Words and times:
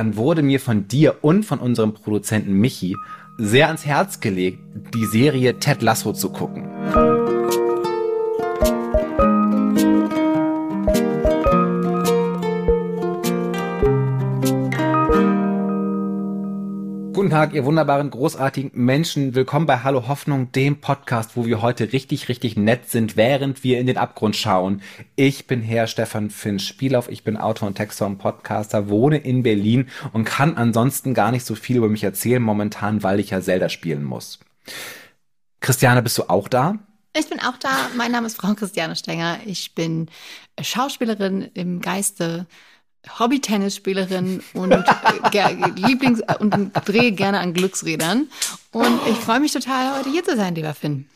dann 0.00 0.16
wurde 0.16 0.40
mir 0.42 0.60
von 0.60 0.88
dir 0.88 1.16
und 1.20 1.44
von 1.44 1.58
unserem 1.58 1.92
Produzenten 1.92 2.54
Michi 2.54 2.96
sehr 3.36 3.66
ans 3.66 3.84
Herz 3.84 4.20
gelegt, 4.20 4.58
die 4.94 5.04
Serie 5.04 5.58
Ted 5.58 5.82
Lasso 5.82 6.14
zu 6.14 6.30
gucken. 6.30 7.09
Guten 17.30 17.42
Tag, 17.42 17.54
ihr 17.54 17.64
wunderbaren, 17.64 18.10
großartigen 18.10 18.72
Menschen. 18.74 19.36
Willkommen 19.36 19.64
bei 19.64 19.84
Hallo 19.84 20.08
Hoffnung, 20.08 20.50
dem 20.50 20.80
Podcast, 20.80 21.36
wo 21.36 21.46
wir 21.46 21.62
heute 21.62 21.92
richtig, 21.92 22.28
richtig 22.28 22.56
nett 22.56 22.90
sind, 22.90 23.16
während 23.16 23.62
wir 23.62 23.78
in 23.78 23.86
den 23.86 23.98
Abgrund 23.98 24.34
schauen. 24.34 24.82
Ich 25.14 25.46
bin 25.46 25.62
Herr 25.62 25.86
Stefan 25.86 26.30
Finn 26.30 26.58
Spielauf. 26.58 27.08
Ich 27.08 27.22
bin 27.22 27.36
Autor 27.36 27.68
und 27.68 27.76
Texter 27.76 28.06
und 28.06 28.18
Podcaster, 28.18 28.88
wohne 28.88 29.18
in 29.18 29.44
Berlin 29.44 29.88
und 30.12 30.24
kann 30.24 30.56
ansonsten 30.56 31.14
gar 31.14 31.30
nicht 31.30 31.46
so 31.46 31.54
viel 31.54 31.76
über 31.76 31.88
mich 31.88 32.02
erzählen 32.02 32.42
momentan, 32.42 33.04
weil 33.04 33.20
ich 33.20 33.30
ja 33.30 33.40
Zelda 33.40 33.68
spielen 33.68 34.02
muss. 34.02 34.40
Christiane, 35.60 36.02
bist 36.02 36.18
du 36.18 36.28
auch 36.28 36.48
da? 36.48 36.80
Ich 37.16 37.28
bin 37.28 37.38
auch 37.38 37.58
da. 37.58 37.90
Mein 37.96 38.10
Name 38.10 38.26
ist 38.26 38.38
Frau 38.38 38.54
Christiane 38.54 38.96
Stenger. 38.96 39.38
Ich 39.46 39.76
bin 39.76 40.08
Schauspielerin 40.60 41.42
im 41.54 41.80
Geiste 41.80 42.48
Hobby-Tennisspielerin 43.18 44.42
und 44.52 44.72
äh, 44.72 45.54
Lieblings- 45.76 46.22
und 46.38 46.72
drehe 46.86 47.12
gerne 47.12 47.40
an 47.40 47.54
Glücksrädern. 47.54 48.28
Und 48.72 49.00
ich 49.08 49.16
freue 49.16 49.40
mich 49.40 49.52
total, 49.52 49.98
heute 49.98 50.10
hier 50.10 50.24
zu 50.24 50.36
sein, 50.36 50.54
lieber 50.54 50.74
Finn. 50.74 51.06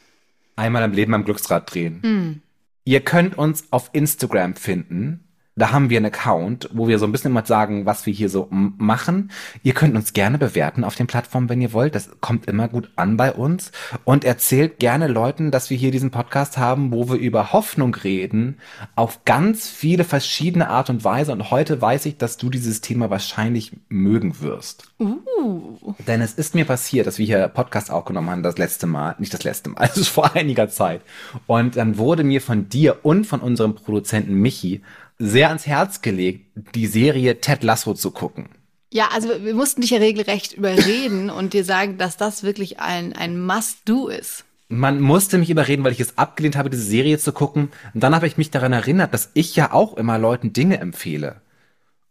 Einmal 0.57 0.83
im 0.85 0.93
Leben 0.93 1.15
am 1.15 1.25
Glücksrad 1.25 1.73
drehen. 1.73 2.01
Mm. 2.03 2.43
Ihr 2.85 3.01
könnt 3.01 3.37
uns 3.39 3.65
auf 3.71 3.91
Instagram 3.93 4.55
finden 4.55 5.25
da 5.57 5.71
haben 5.71 5.89
wir 5.89 5.99
einen 5.99 6.07
Account, 6.07 6.69
wo 6.73 6.89
wir 6.89 6.99
so 6.99 7.07
ein 7.07 7.13
bisschen 7.13 7.31
immer 7.31 7.47
sagen, 7.47 7.87
was 7.87 8.07
wir 8.07 8.13
hier 8.13 8.29
so 8.29 8.49
machen. 8.51 9.31
Ihr 9.63 9.73
könnt 9.73 9.95
uns 9.95 10.13
gerne 10.13 10.37
bewerten 10.37 10.83
auf 10.83 10.97
den 10.97 11.07
Plattformen, 11.07 11.49
wenn 11.49 11.61
ihr 11.61 11.73
wollt. 11.73 11.95
Das 11.95 12.11
kommt 12.21 12.47
immer 12.47 12.67
gut 12.67 12.91
an 12.97 13.17
bei 13.17 13.33
uns. 13.33 13.71
Und 14.03 14.25
erzählt 14.25 14.81
gerne 14.81 15.07
Leuten, 15.07 15.53
dass 15.53 15.71
wir 15.71 15.77
hier 15.77 15.93
diesen 15.93 16.11
Podcast 16.11 16.59
haben, 16.59 16.91
wo 16.91 17.09
wir 17.09 17.17
über 17.17 17.53
Hoffnung 17.53 17.95
reden, 17.95 18.59
auf 18.97 19.25
ganz 19.25 19.69
viele 19.69 20.03
verschiedene 20.03 20.69
Art 20.69 20.91
und 20.91 21.05
Weise. 21.05 21.31
Und 21.31 21.53
heute 21.53 21.81
weiß 21.81 22.07
ich, 22.07 22.19
dass 22.19 22.37
du 22.37 22.51
dieses 22.51 22.81
Thema 22.81 23.11
wahrscheinlich 23.11 23.77
mögen 23.89 24.41
wirst. 24.41 24.93
Uh. 24.99 25.95
Denn 26.09 26.21
es 26.21 26.35
ist 26.35 26.57
mir 26.57 26.65
passiert, 26.65 27.07
dass 27.07 27.19
wir 27.19 27.27
hier 27.27 27.47
Podcast 27.47 27.93
aufgenommen 27.93 28.31
haben, 28.31 28.43
das 28.43 28.59
letzte 28.59 28.89
Mal, 28.89 29.15
nicht 29.19 29.33
das 29.33 29.45
letzte 29.45 29.71
Mal, 29.71 29.79
also 29.83 30.03
vor 30.03 30.35
einiger 30.35 30.69
Zeit. 30.69 31.03
Und 31.47 31.77
dann 31.77 31.97
wurde 31.97 32.25
mir 32.25 32.41
von 32.41 32.69
dir 32.69 33.05
und 33.05 33.25
von 33.25 33.41
unserem 33.41 33.77
Produzenten 33.77 34.35
Michi 34.35 34.83
sehr 35.27 35.49
ans 35.49 35.67
Herz 35.67 36.03
gelegt, 36.03 36.47
die 36.75 36.87
Serie 36.87 37.41
Ted 37.41 37.63
Lasso 37.63 37.95
zu 37.95 38.11
gucken. 38.11 38.49
Ja, 38.91 39.09
also 39.13 39.29
wir 39.43 39.55
mussten 39.55 39.81
dich 39.81 39.91
ja 39.91 39.99
regelrecht 39.99 40.53
überreden 40.53 41.29
und 41.29 41.53
dir 41.53 41.65
sagen, 41.65 41.99
dass 41.99 42.17
das 42.17 42.45
wirklich 42.45 42.79
ein, 42.79 43.13
ein 43.13 43.45
Must-Do 43.45 44.09
ist. 44.09 44.45
Man 44.69 45.01
musste 45.01 45.37
mich 45.37 45.51
überreden, 45.51 45.85
weil 45.85 45.93
ich 45.93 46.01
es 46.01 46.17
abgelehnt 46.17 46.57
habe, 46.57 46.71
diese 46.71 46.85
Serie 46.85 47.19
zu 47.19 47.33
gucken. 47.33 47.71
Und 47.93 48.03
dann 48.03 48.15
habe 48.15 48.27
ich 48.27 48.37
mich 48.37 48.51
daran 48.51 48.73
erinnert, 48.73 49.13
dass 49.13 49.31
ich 49.35 49.57
ja 49.57 49.73
auch 49.73 49.97
immer 49.97 50.19
Leuten 50.19 50.53
Dinge 50.53 50.79
empfehle. 50.79 51.41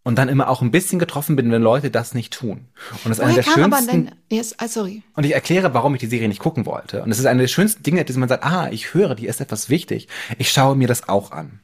Und 0.04 0.18
dann 0.18 0.28
immer 0.28 0.50
auch 0.50 0.62
ein 0.62 0.72
bisschen 0.72 1.00
getroffen 1.00 1.38
bin, 1.38 1.50
wenn 1.50 1.62
Leute 1.62 1.90
das 1.90 2.14
nicht 2.14 2.34
tun. 2.34 2.68
Und 3.06 3.12
das 3.12 3.20
ist 3.20 3.24
eine 3.24 3.36
der 3.36 3.44
schönsten. 3.44 4.12
Yes, 4.30 4.54
ah, 4.60 4.68
sorry. 4.68 5.02
Und 5.16 5.26
ich 5.26 5.34
erkläre, 5.34 5.74
warum 5.74 5.96
ich 5.96 6.02
die 6.02 6.08
Serie 6.08 6.28
nicht 6.28 6.42
gucken 6.42 6.66
wollte. 6.66 7.04
Und 7.04 7.12
es 7.12 7.20
ist 7.20 7.26
eine 7.26 7.40
der 7.40 7.48
schönsten 7.48 7.84
Dinge, 7.84 8.04
dass 8.04 8.18
man 8.18 8.28
sagt, 8.28 8.44
ah, 8.44 8.68
ich 8.70 8.94
höre, 8.94 9.16
die 9.16 9.28
ist 9.28 9.40
etwas 9.40 9.70
wichtig. 9.70 10.10
Ich 10.38 10.52
schaue 10.52 10.76
mir 10.76 10.90
das 10.90 11.08
auch 11.08 11.32
an. 11.32 11.62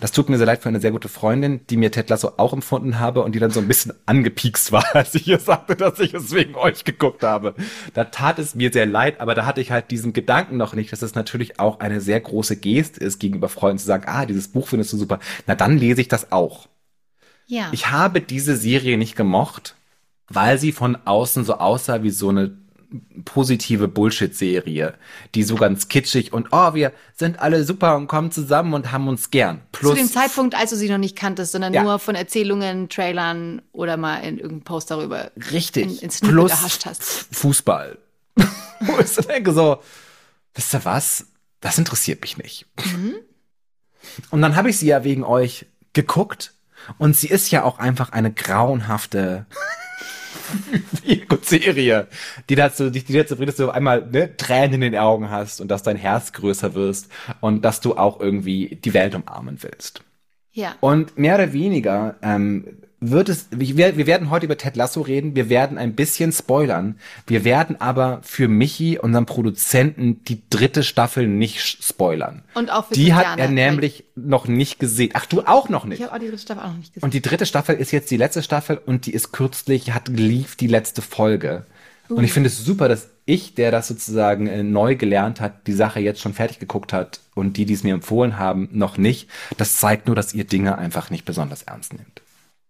Das 0.00 0.10
tut 0.10 0.28
mir 0.28 0.36
sehr 0.36 0.46
leid 0.46 0.62
für 0.62 0.68
eine 0.68 0.80
sehr 0.80 0.90
gute 0.90 1.08
Freundin, 1.08 1.60
die 1.68 1.76
mir 1.76 1.92
Ted 1.92 2.10
Lasso 2.10 2.32
auch 2.38 2.52
empfunden 2.52 2.98
habe 2.98 3.22
und 3.22 3.34
die 3.34 3.38
dann 3.38 3.52
so 3.52 3.60
ein 3.60 3.68
bisschen 3.68 3.92
angepiekst 4.06 4.72
war, 4.72 4.84
als 4.94 5.14
ich 5.14 5.28
ihr 5.28 5.38
sagte, 5.38 5.76
dass 5.76 6.00
ich 6.00 6.12
es 6.14 6.34
wegen 6.34 6.56
euch 6.56 6.84
geguckt 6.84 7.22
habe. 7.22 7.54
Da 7.94 8.04
tat 8.04 8.38
es 8.38 8.54
mir 8.54 8.72
sehr 8.72 8.86
leid, 8.86 9.20
aber 9.20 9.34
da 9.34 9.46
hatte 9.46 9.60
ich 9.60 9.70
halt 9.70 9.90
diesen 9.90 10.12
Gedanken 10.12 10.56
noch 10.56 10.74
nicht, 10.74 10.92
dass 10.92 11.02
es 11.02 11.14
natürlich 11.14 11.60
auch 11.60 11.80
eine 11.80 12.00
sehr 12.00 12.20
große 12.20 12.56
Gest 12.56 12.98
ist, 12.98 13.20
gegenüber 13.20 13.48
Freunden 13.48 13.78
zu 13.78 13.86
sagen, 13.86 14.04
ah, 14.06 14.26
dieses 14.26 14.48
Buch 14.48 14.68
findest 14.68 14.92
du 14.92 14.96
super. 14.96 15.20
Na, 15.46 15.54
dann 15.54 15.78
lese 15.78 16.00
ich 16.00 16.08
das 16.08 16.32
auch. 16.32 16.68
Ja. 17.46 17.68
Ich 17.72 17.90
habe 17.90 18.20
diese 18.20 18.56
Serie 18.56 18.98
nicht 18.98 19.16
gemocht, 19.16 19.74
weil 20.28 20.58
sie 20.58 20.72
von 20.72 20.96
außen 21.04 21.44
so 21.44 21.54
aussah 21.54 22.02
wie 22.02 22.10
so 22.10 22.28
eine 22.28 22.56
positive 23.24 23.88
Bullshit-Serie, 23.88 24.94
die 25.34 25.42
so 25.42 25.54
ganz 25.54 25.88
kitschig 25.88 26.32
und 26.32 26.48
oh, 26.52 26.74
wir 26.74 26.92
sind 27.16 27.38
alle 27.38 27.64
super 27.64 27.96
und 27.96 28.08
kommen 28.08 28.30
zusammen 28.30 28.74
und 28.74 28.92
haben 28.92 29.08
uns 29.08 29.30
gern. 29.30 29.62
Plus 29.72 29.92
Zu 29.92 29.98
dem 29.98 30.10
Zeitpunkt, 30.10 30.54
als 30.54 30.70
du 30.70 30.76
sie 30.76 30.88
noch 30.88 30.98
nicht 30.98 31.16
kanntest, 31.16 31.52
sondern 31.52 31.72
ja. 31.72 31.82
nur 31.82 31.98
von 31.98 32.14
Erzählungen, 32.14 32.88
Trailern 32.88 33.62
oder 33.72 33.96
mal 33.96 34.18
in 34.18 34.36
irgendeinem 34.38 34.62
Post 34.62 34.90
darüber 34.90 35.30
Richtig. 35.52 35.84
In, 35.84 35.98
ins 35.98 36.20
Plus 36.20 36.52
hast. 36.52 37.28
Fußball. 37.32 37.98
Wo 38.80 38.98
ich 38.98 39.08
so 39.08 39.22
denke 39.22 39.52
so, 39.52 39.82
wisst 40.54 40.74
ihr 40.74 40.84
was? 40.84 41.26
Das 41.60 41.78
interessiert 41.78 42.22
mich 42.22 42.38
nicht. 42.38 42.66
Mhm. 42.84 43.14
Und 44.30 44.42
dann 44.42 44.56
habe 44.56 44.70
ich 44.70 44.78
sie 44.78 44.86
ja 44.86 45.04
wegen 45.04 45.24
euch 45.24 45.66
geguckt 45.92 46.54
und 46.98 47.16
sie 47.16 47.28
ist 47.28 47.50
ja 47.50 47.64
auch 47.64 47.78
einfach 47.78 48.12
eine 48.12 48.32
grauenhafte 48.32 49.46
Serie, 51.50 52.06
die 52.48 52.54
dazu, 52.54 52.90
die, 52.90 53.02
die 53.02 53.12
dazu 53.12 53.36
bringt, 53.36 53.48
dass 53.48 53.56
du 53.56 53.70
einmal 53.70 54.08
ne, 54.10 54.36
Tränen 54.36 54.74
in 54.74 54.92
den 54.92 54.96
Augen 54.96 55.30
hast 55.30 55.60
und 55.60 55.68
dass 55.68 55.82
dein 55.82 55.96
Herz 55.96 56.32
größer 56.32 56.74
wirst 56.74 57.10
und 57.40 57.64
dass 57.64 57.80
du 57.80 57.96
auch 57.96 58.20
irgendwie 58.20 58.78
die 58.82 58.94
Welt 58.94 59.14
umarmen 59.14 59.62
willst. 59.62 60.02
Ja. 60.52 60.74
Und 60.80 61.18
mehr 61.18 61.34
oder 61.36 61.52
weniger 61.52 62.16
ähm, 62.22 62.78
wird 63.00 63.30
es, 63.30 63.46
wir, 63.50 63.96
wir 63.96 64.06
werden 64.06 64.28
heute 64.28 64.44
über 64.44 64.58
Ted 64.58 64.76
Lasso 64.76 65.00
reden, 65.00 65.34
wir 65.34 65.48
werden 65.48 65.78
ein 65.78 65.94
bisschen 65.94 66.32
spoilern, 66.32 66.96
wir 67.26 67.44
werden 67.44 67.80
aber 67.80 68.20
für 68.22 68.46
Michi, 68.46 68.98
unseren 68.98 69.24
Produzenten, 69.24 70.22
die 70.24 70.42
dritte 70.50 70.82
Staffel 70.82 71.26
nicht 71.26 71.60
spoilern. 71.60 72.42
Und 72.54 72.70
auch 72.70 72.86
für 72.86 72.94
Die 72.94 73.14
hat 73.14 73.38
er 73.38 73.48
nämlich 73.48 74.04
noch 74.16 74.46
nicht 74.46 74.78
gesehen. 74.78 75.10
Ach, 75.14 75.24
du 75.24 75.40
auch 75.42 75.70
noch 75.70 75.86
nicht? 75.86 76.00
Ich 76.00 76.06
habe 76.06 76.14
auch 76.14 76.20
die 76.20 76.26
dritte 76.26 76.42
Staffel 76.42 76.62
auch 76.62 76.68
noch 76.68 76.76
nicht 76.76 76.92
gesehen. 76.92 77.04
Und 77.04 77.14
die 77.14 77.22
dritte 77.22 77.46
Staffel 77.46 77.76
ist 77.76 77.90
jetzt 77.90 78.10
die 78.10 78.18
letzte 78.18 78.42
Staffel 78.42 78.78
und 78.84 79.06
die 79.06 79.14
ist 79.14 79.32
kürzlich, 79.32 79.92
hat 79.92 80.08
lief 80.08 80.56
die 80.56 80.66
letzte 80.66 81.00
Folge. 81.00 81.64
Uh. 82.10 82.16
Und 82.16 82.24
ich 82.24 82.32
finde 82.32 82.48
es 82.48 82.62
super, 82.62 82.88
dass 82.88 83.08
ich, 83.24 83.54
der 83.54 83.70
das 83.70 83.88
sozusagen 83.88 84.46
äh, 84.46 84.62
neu 84.62 84.96
gelernt 84.96 85.40
hat, 85.40 85.66
die 85.66 85.72
Sache 85.72 86.00
jetzt 86.00 86.20
schon 86.20 86.34
fertig 86.34 86.58
geguckt 86.58 86.92
hat 86.92 87.20
und 87.34 87.56
die, 87.56 87.64
die 87.64 87.74
es 87.74 87.82
mir 87.82 87.94
empfohlen 87.94 88.38
haben, 88.38 88.68
noch 88.72 88.98
nicht. 88.98 89.30
Das 89.56 89.76
zeigt 89.76 90.06
nur, 90.06 90.16
dass 90.16 90.34
ihr 90.34 90.44
Dinge 90.44 90.76
einfach 90.76 91.08
nicht 91.08 91.24
besonders 91.24 91.62
ernst 91.62 91.94
nehmt. 91.94 92.20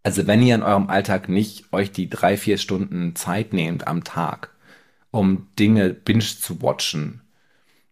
Also 0.02 0.26
wenn 0.26 0.42
ihr 0.42 0.54
in 0.54 0.62
eurem 0.62 0.88
Alltag 0.88 1.28
nicht 1.28 1.72
euch 1.72 1.92
die 1.92 2.08
drei, 2.08 2.36
vier 2.36 2.58
Stunden 2.58 3.14
Zeit 3.16 3.52
nehmt 3.52 3.86
am 3.86 4.04
Tag, 4.04 4.50
um 5.10 5.48
Dinge 5.58 5.90
binge 5.90 6.20
zu 6.20 6.62
watchen, 6.62 7.20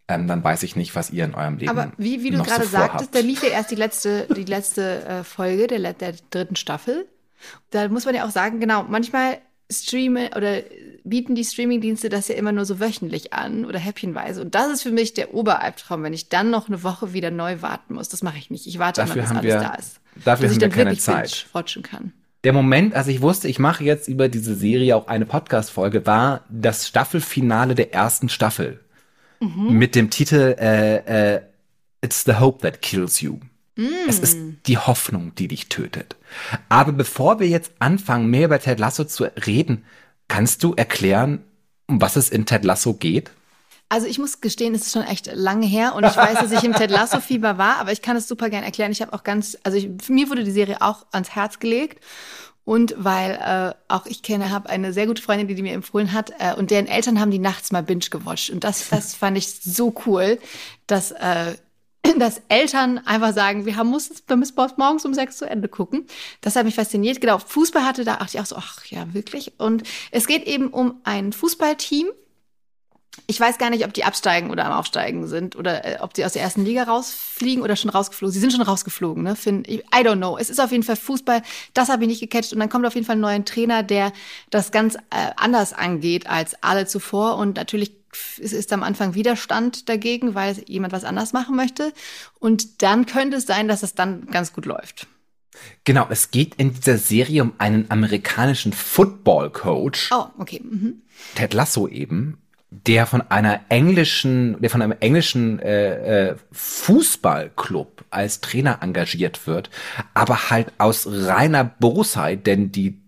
ähm, 0.09 0.27
dann 0.27 0.43
weiß 0.43 0.63
ich 0.63 0.75
nicht, 0.75 0.95
was 0.95 1.11
ihr 1.11 1.25
in 1.25 1.35
eurem 1.35 1.59
Leben 1.59 1.71
Aber 1.71 1.93
wie, 1.99 2.23
wie 2.23 2.31
du 2.31 2.43
gerade 2.43 2.65
so 2.65 2.71
sagtest, 2.71 3.15
da 3.15 3.19
lief 3.19 3.43
ja 3.43 3.51
erst 3.51 3.71
die 3.71 3.75
letzte, 3.75 4.27
die 4.35 4.45
letzte 4.45 5.05
äh, 5.05 5.25
Folge 5.25 5.67
der, 5.67 5.93
der 5.93 6.15
dritten 6.31 6.57
Staffel. 6.57 7.07
Da 7.71 7.89
muss 7.89 8.07
man 8.07 8.15
ja 8.15 8.25
auch 8.27 8.31
sagen, 8.31 8.59
genau, 8.59 8.85
manchmal 8.85 9.39
streame 9.71 10.31
oder 10.37 10.63
bieten 11.05 11.35
die 11.35 11.45
Streamingdienste 11.45 12.09
das 12.09 12.29
ja 12.29 12.35
immer 12.35 12.53
nur 12.53 12.65
so 12.65 12.81
wöchentlich 12.81 13.33
an 13.33 13.65
oder 13.65 13.79
häppchenweise. 13.79 14.41
Und 14.41 14.55
das 14.55 14.73
ist 14.73 14.83
für 14.83 14.91
mich 14.91 15.15
der 15.15 15.35
Oberalbtraum, 15.35 16.03
wenn 16.03 16.13
ich 16.13 16.29
dann 16.29 16.51
noch 16.51 16.69
eine 16.69 16.83
Woche 16.83 17.13
wieder 17.13 17.31
neu 17.31 17.61
warten 17.63 17.95
muss. 17.95 18.09
Das 18.09 18.23
mache 18.23 18.39
ich 18.39 18.51
nicht. 18.51 18.67
Ich 18.67 18.79
warte 18.79 19.03
dafür 19.03 19.25
immer, 19.25 19.41
bis 19.41 19.53
alles 19.53 19.63
da 19.63 19.75
ist. 19.75 20.01
Dafür 20.25 20.51
haben 20.51 20.61
wir 20.61 20.69
keine 20.69 20.99
Zeit. 20.99 21.47
Watchen 21.53 21.83
kann. 21.83 22.13
Der 22.45 22.53
Moment, 22.53 22.95
als 22.95 23.09
ich 23.09 23.21
wusste, 23.21 23.49
ich 23.49 23.59
mache 23.59 23.85
jetzt 23.85 24.09
über 24.09 24.29
diese 24.29 24.55
Serie 24.55 24.97
auch 24.97 25.09
eine 25.09 25.27
Podcast-Folge, 25.27 26.07
war 26.07 26.45
das 26.49 26.87
Staffelfinale 26.87 27.75
der 27.75 27.93
ersten 27.93 28.29
Staffel. 28.29 28.81
Mhm. 29.41 29.73
Mit 29.73 29.95
dem 29.95 30.11
Titel 30.11 30.57
äh, 30.59 31.35
äh, 31.35 31.41
It's 32.01 32.25
the 32.25 32.35
Hope 32.35 32.63
That 32.63 32.81
Kills 32.81 33.21
You. 33.21 33.39
Es 34.09 34.19
ist 34.19 34.37
mm. 34.39 34.48
Die 34.69 34.79
Hoffnung, 34.79 35.35
die 35.35 35.49
dich 35.49 35.69
tötet. 35.69 36.17
Aber 36.69 36.93
bevor 36.93 37.41
wir 37.41 37.49
jetzt 37.49 37.73
anfangen, 37.79 38.29
mehr 38.29 38.47
über 38.47 38.61
Ted 38.61 38.79
Lasso 38.79 39.05
zu 39.05 39.25
reden, 39.47 39.85
kannst 40.29 40.63
du 40.63 40.75
erklären, 40.75 41.43
um 41.87 42.01
was 42.01 42.17
es 42.17 42.29
in 42.29 42.47
Ted 42.47 42.65
Lasso 42.65 42.95
geht? 42.95 43.31
Also 43.89 44.07
ich 44.07 44.19
muss 44.19 44.43
gestehen, 44.43 44.75
es 44.75 44.83
ist 44.83 44.93
schon 44.93 45.05
echt 45.05 45.31
lange 45.35 45.67
her 45.67 45.95
und 45.95 46.05
ich 46.05 46.15
weiß, 46.15 46.41
dass 46.41 46.53
ich 46.53 46.63
im 46.63 46.75
Ted 46.75 46.91
Lasso 46.91 47.21
Fieber 47.21 47.57
war, 47.57 47.77
aber 47.79 47.91
ich 47.91 48.03
kann 48.03 48.17
es 48.17 48.29
super 48.29 48.51
gern 48.51 48.63
erklären. 48.63 48.93
Ich 48.93 49.01
habe 49.01 49.15
auch 49.15 49.25
ganz, 49.25 49.57
also 49.63 49.79
ich, 49.79 49.89
mir 50.09 50.29
wurde 50.29 50.45
die 50.45 50.51
Serie 50.51 50.83
auch 50.83 51.07
ans 51.11 51.31
Herz 51.31 51.59
gelegt 51.59 52.05
und 52.65 52.95
weil 52.99 53.31
äh, 53.31 53.75
auch 53.89 54.05
ich 54.05 54.23
kenne, 54.23 54.51
habe 54.51 54.69
eine 54.69 54.93
sehr 54.93 55.07
gute 55.07 55.23
Freundin, 55.23 55.49
die, 55.49 55.55
die 55.55 55.63
mir 55.63 55.73
empfohlen 55.73 56.13
hat 56.13 56.33
äh, 56.39 56.53
und 56.53 56.71
deren 56.71 56.87
Eltern 56.87 57.19
haben 57.19 57.31
die 57.31 57.39
nachts 57.39 57.73
mal 57.73 57.83
binge 57.83 58.11
gewatcht 58.11 58.51
und 58.51 58.63
das, 58.63 58.91
das 58.91 59.15
fand 59.15 59.39
ich 59.39 59.49
so 59.63 59.95
cool, 60.05 60.39
dass 60.87 61.13
äh, 61.13 61.55
dass 62.17 62.41
Eltern 62.49 62.99
einfach 62.99 63.33
sagen, 63.33 63.67
wir 63.67 63.77
haben 63.77 63.89
muss, 63.89 64.11
wir 64.27 64.37
müssen 64.37 64.55
morgens 64.77 65.05
um 65.05 65.15
sechs 65.15 65.37
zu 65.37 65.45
Ende 65.45 65.69
gucken. 65.69 66.07
Das 66.41 66.57
hat 66.57 66.65
mich 66.65 66.75
fasziniert. 66.77 67.21
Genau, 67.21 67.39
Fußball 67.39 67.85
hatte 67.85 68.05
da, 68.05 68.17
dachte 68.17 68.37
ich 68.37 68.41
auch 68.41 68.47
so, 68.47 68.57
ach 68.57 68.85
ja, 68.87 69.13
wirklich. 69.15 69.59
Und 69.59 69.83
es 70.11 70.27
geht 70.27 70.45
eben 70.47 70.69
um 70.69 71.01
ein 71.05 71.33
Fußballteam, 71.33 72.09
Ich 73.27 73.39
weiß 73.41 73.59
gar 73.59 73.71
nicht, 73.71 73.85
ob 73.85 73.93
die 73.93 74.05
absteigen 74.05 74.51
oder 74.51 74.65
am 74.65 74.73
Aufsteigen 74.73 75.27
sind 75.27 75.57
oder 75.57 75.85
äh, 75.85 75.99
ob 76.01 76.15
die 76.15 76.25
aus 76.25 76.33
der 76.33 76.43
ersten 76.43 76.65
Liga 76.65 76.85
rausfliegen 76.85 77.63
oder 77.63 77.77
schon 77.77 77.91
rausgeflogen. 77.91 78.33
Sie 78.33 78.41
sind 78.41 78.53
schon 78.53 78.63
rausgeflogen, 78.63 79.23
ne? 79.23 79.37
Find, 79.37 79.69
I 79.69 79.83
don't 79.93 80.17
know. 80.17 80.39
Es 80.39 80.49
ist 80.51 80.61
auf 80.61 80.71
jeden 80.71 80.85
Fall 80.85 80.97
Fußball. 80.97 81.43
Das 81.75 81.89
habe 81.89 82.05
ich 82.05 82.09
nicht 82.09 82.21
gecatcht. 82.21 82.53
Und 82.53 82.61
dann 82.61 82.69
kommt 82.71 82.87
auf 82.87 82.95
jeden 82.95 83.07
Fall 83.07 83.17
ein 83.17 83.21
neuer 83.21 83.45
Trainer, 83.45 83.83
der 83.83 84.13
das 84.51 84.71
ganz 84.71 84.95
äh, 84.97 85.33
anders 85.37 85.73
angeht 85.75 86.27
als 86.29 86.63
alle 86.63 86.87
zuvor. 86.87 87.37
Und 87.37 87.57
natürlich 87.57 87.98
es 88.13 88.53
ist 88.53 88.73
am 88.73 88.83
Anfang 88.83 89.15
Widerstand 89.15 89.89
dagegen, 89.89 90.35
weil 90.35 90.57
jemand 90.67 90.93
was 90.93 91.05
anders 91.05 91.33
machen 91.33 91.57
möchte. 91.57 91.93
Und 92.39 92.83
dann 92.83 93.07
könnte 93.07 93.37
es 93.37 93.47
sein, 93.47 93.69
dass 93.69 93.83
es 93.83 93.95
dann 93.95 94.27
ganz 94.27 94.53
gut 94.53 94.67
läuft. 94.67 95.07
Genau, 95.85 96.07
es 96.09 96.31
geht 96.31 96.55
in 96.57 96.73
dieser 96.73 96.99
Serie 96.99 97.43
um 97.43 97.53
einen 97.59 97.91
amerikanischen 97.91 98.73
Football-Coach. 98.73 100.11
Oh, 100.13 100.27
okay. 100.39 100.61
Mhm. 100.63 101.03
Ted 101.35 101.55
Lasso 101.55 101.89
eben, 101.89 102.39
der 102.71 103.07
von 103.07 103.23
einer 103.23 103.61
englischen, 103.69 104.61
der 104.61 104.71
von 104.71 104.83
einem 104.83 104.97
englischen 105.01 105.59
äh, 105.59 106.31
äh, 106.31 106.37
Fußballclub 106.53 108.05
als 108.11 108.41
Trainer 108.41 108.79
engagiert 108.83 109.47
wird, 109.47 109.71
aber 110.15 110.51
halt 110.51 110.73
aus 110.79 111.07
reiner 111.09 111.65
Bosheit, 111.65 112.47
denn 112.47 112.71
die 112.71 113.01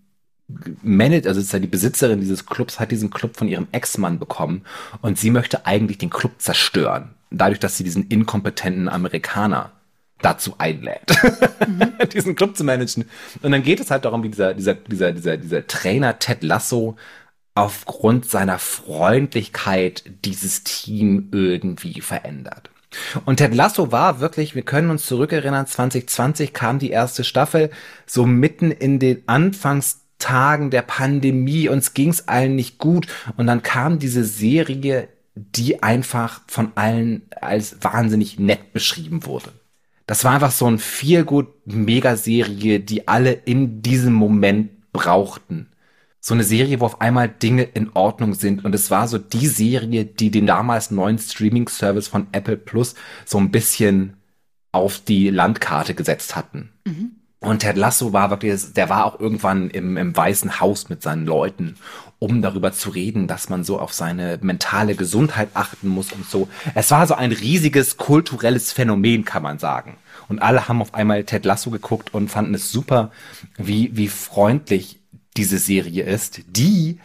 Manager, 0.81 1.29
also 1.29 1.59
die 1.59 1.67
Besitzerin 1.67 2.19
dieses 2.19 2.45
Clubs 2.45 2.79
hat 2.79 2.91
diesen 2.91 3.09
Club 3.09 3.37
von 3.37 3.47
ihrem 3.47 3.67
Ex-Mann 3.71 4.19
bekommen 4.19 4.63
und 5.01 5.17
sie 5.17 5.31
möchte 5.31 5.65
eigentlich 5.65 5.97
den 5.97 6.09
Club 6.09 6.33
zerstören, 6.37 7.09
dadurch, 7.29 7.59
dass 7.59 7.77
sie 7.77 7.83
diesen 7.83 8.07
inkompetenten 8.07 8.89
Amerikaner 8.89 9.71
dazu 10.21 10.55
einlädt, 10.57 11.11
mhm. 11.67 11.93
diesen 12.13 12.35
Club 12.35 12.55
zu 12.55 12.63
managen. 12.63 13.05
Und 13.41 13.51
dann 13.51 13.63
geht 13.63 13.79
es 13.79 13.91
halt 13.91 14.05
darum, 14.05 14.23
wie 14.23 14.29
dieser, 14.29 14.53
dieser, 14.53 14.75
dieser, 14.75 15.11
dieser, 15.11 15.37
dieser 15.37 15.67
Trainer 15.67 16.19
Ted 16.19 16.43
Lasso 16.43 16.95
aufgrund 17.55 18.29
seiner 18.29 18.59
Freundlichkeit 18.59 20.03
dieses 20.23 20.63
Team 20.63 21.29
irgendwie 21.31 22.01
verändert. 22.01 22.69
Und 23.25 23.37
Ted 23.37 23.55
Lasso 23.55 23.91
war 23.91 24.19
wirklich, 24.19 24.55
wir 24.55 24.63
können 24.63 24.89
uns 24.89 25.05
zurückerinnern, 25.05 25.65
2020 25.65 26.53
kam 26.53 26.79
die 26.79 26.89
erste 26.89 27.23
Staffel, 27.23 27.71
so 28.05 28.25
mitten 28.25 28.71
in 28.71 28.99
den 28.99 29.23
Anfangstagen 30.21 30.69
der 30.69 30.83
Pandemie, 30.83 31.69
uns 31.69 31.93
ging's 31.93 32.27
allen 32.27 32.55
nicht 32.55 32.77
gut. 32.77 33.07
Und 33.37 33.47
dann 33.47 33.63
kam 33.63 33.99
diese 33.99 34.23
Serie, 34.23 35.07
die 35.35 35.81
einfach 35.81 36.41
von 36.47 36.71
allen 36.75 37.23
als 37.39 37.77
wahnsinnig 37.81 38.39
nett 38.39 38.73
beschrieben 38.73 39.25
wurde. 39.25 39.51
Das 40.07 40.23
war 40.23 40.33
einfach 40.33 40.51
so 40.51 40.67
ein 40.67 40.77
Feelgood-Megaserie, 40.77 42.79
die 42.79 43.07
alle 43.07 43.31
in 43.31 43.81
diesem 43.81 44.13
Moment 44.13 44.91
brauchten 44.91 45.67
so 46.23 46.35
eine 46.35 46.43
Serie, 46.43 46.79
wo 46.79 46.85
auf 46.85 47.01
einmal 47.01 47.27
Dinge 47.27 47.63
in 47.63 47.89
Ordnung 47.95 48.35
sind. 48.35 48.63
Und 48.63 48.75
es 48.75 48.91
war 48.91 49.07
so 49.07 49.17
die 49.17 49.47
Serie, 49.47 50.05
die 50.05 50.29
den 50.29 50.45
damals 50.45 50.91
neuen 50.91 51.17
Streaming-Service 51.17 52.07
von 52.07 52.27
Apple 52.31 52.57
Plus 52.57 52.93
so 53.25 53.39
ein 53.39 53.49
bisschen 53.49 54.17
auf 54.71 54.99
die 54.99 55.31
Landkarte 55.31 55.95
gesetzt 55.95 56.35
hatten. 56.35 56.69
Mhm. 56.85 57.20
Und 57.41 57.59
Ted 57.59 57.75
Lasso 57.75 58.13
war 58.13 58.29
wirklich, 58.29 58.71
der 58.73 58.87
war 58.89 59.05
auch 59.05 59.19
irgendwann 59.19 59.71
im, 59.71 59.97
im 59.97 60.15
Weißen 60.15 60.59
Haus 60.59 60.89
mit 60.89 61.01
seinen 61.01 61.25
Leuten, 61.25 61.75
um 62.19 62.43
darüber 62.43 62.71
zu 62.71 62.91
reden, 62.91 63.25
dass 63.25 63.49
man 63.49 63.63
so 63.63 63.79
auf 63.79 63.93
seine 63.93 64.37
mentale 64.43 64.93
Gesundheit 64.93 65.49
achten 65.55 65.87
muss 65.87 66.11
und 66.11 66.29
so. 66.29 66.47
Es 66.75 66.91
war 66.91 67.07
so 67.07 67.15
ein 67.15 67.31
riesiges 67.31 67.97
kulturelles 67.97 68.71
Phänomen, 68.71 69.25
kann 69.25 69.41
man 69.41 69.57
sagen. 69.57 69.97
Und 70.29 70.39
alle 70.39 70.67
haben 70.67 70.83
auf 70.83 70.93
einmal 70.93 71.23
Ted 71.23 71.43
Lasso 71.43 71.71
geguckt 71.71 72.13
und 72.13 72.29
fanden 72.29 72.53
es 72.53 72.71
super, 72.71 73.09
wie, 73.57 73.89
wie 73.97 74.07
freundlich 74.07 74.99
diese 75.35 75.57
Serie 75.57 76.03
ist, 76.03 76.41
die 76.47 76.99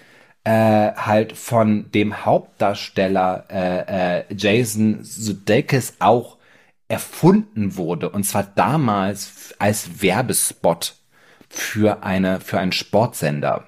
äh, 0.45 0.93
halt 0.93 1.33
von 1.33 1.91
dem 1.93 2.27
Hauptdarsteller 2.27 3.47
äh, 3.49 4.19
äh, 4.19 4.25
Jason 4.37 4.99
Sudeikis 5.03 5.95
auch 5.99 6.37
erfunden 6.89 7.77
wurde 7.77 8.11
und 8.11 8.25
zwar 8.25 8.45
damals 8.45 9.55
als 9.59 10.03
Werbespot 10.03 10.95
für 11.49 12.03
eine 12.03 12.41
für 12.41 12.59
einen 12.59 12.73
Sportsender 12.73 13.67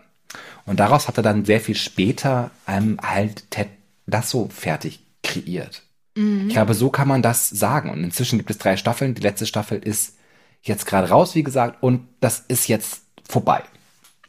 und 0.67 0.81
daraus 0.81 1.09
hat 1.09 1.17
er 1.17 1.23
dann 1.23 1.45
sehr 1.45 1.61
viel 1.61 1.75
später 1.75 2.51
ähm, 2.67 2.99
halt 3.03 3.51
Ted 3.51 3.69
Lasso 4.07 4.49
fertig 4.53 5.01
kreiert. 5.23 5.83
Mhm. 6.15 6.49
Ich 6.49 6.55
glaube, 6.55 6.75
so 6.75 6.91
kann 6.91 7.09
man 7.09 7.23
das 7.23 7.49
sagen 7.49 7.91
und 7.91 8.05
inzwischen 8.05 8.39
gibt 8.39 8.51
es 8.51 8.59
drei 8.59 8.77
Staffeln. 8.77 9.15
Die 9.15 9.23
letzte 9.23 9.47
Staffel 9.47 9.79
ist 9.79 10.17
jetzt 10.63 10.87
gerade 10.87 11.09
raus, 11.09 11.35
wie 11.35 11.43
gesagt, 11.43 11.83
und 11.83 12.09
das 12.21 12.45
ist 12.49 12.69
jetzt 12.69 13.03
vorbei. 13.29 13.63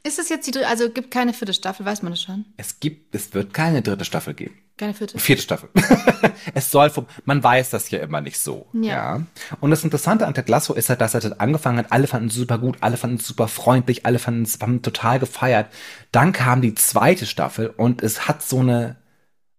Ist 0.04 0.20
es 0.20 0.30
jetzt 0.30 0.48
die 0.48 0.52
dritte, 0.52 0.68
also 0.68 0.90
gibt 0.90 1.12
keine 1.12 1.34
vierte 1.34 1.54
Staffel, 1.54 1.86
weiß 1.86 2.04
man 2.04 2.14
das 2.14 2.22
schon? 2.22 2.46
Es 2.56 2.80
gibt, 2.80 3.14
es 3.16 3.34
wird 3.34 3.54
keine 3.54 3.82
dritte 3.82 4.06
Staffel 4.06 4.34
geben. 4.34 4.58
Keine 4.80 4.94
vierte? 4.94 5.20
Vierte 5.20 5.42
Staffel. 5.42 5.70
es 6.54 6.72
soll, 6.72 6.90
man 7.26 7.44
weiß 7.44 7.70
das 7.70 7.92
ja 7.92 8.00
immer 8.00 8.22
nicht 8.22 8.40
so. 8.40 8.66
Ja. 8.72 8.82
ja. 8.82 9.24
Und 9.60 9.72
das 9.72 9.84
Interessante 9.84 10.26
an 10.26 10.34
Ted 10.34 10.48
Lasso 10.48 10.74
ist 10.74 10.88
halt, 10.88 11.02
dass 11.02 11.14
er 11.14 11.22
halt 11.22 11.42
angefangen 11.42 11.80
hat, 11.80 11.92
alle 11.92 12.08
fanden 12.08 12.30
es 12.30 12.36
super 12.36 12.58
gut, 12.58 12.78
alle 12.80 12.96
fanden 12.96 13.18
es 13.18 13.28
super 13.28 13.50
freundlich, 13.50 14.06
alle 14.06 14.20
fanden 14.20 14.44
es, 14.44 14.58
haben 14.62 14.82
total 14.82 15.20
gefeiert. 15.20 15.68
Dann 16.14 16.32
kam 16.32 16.62
die 16.62 16.76
zweite 16.76 17.26
Staffel 17.26 17.68
und 17.68 18.02
es 18.02 18.30
hat 18.30 18.42
so 18.42 18.62
eine, 18.62 18.96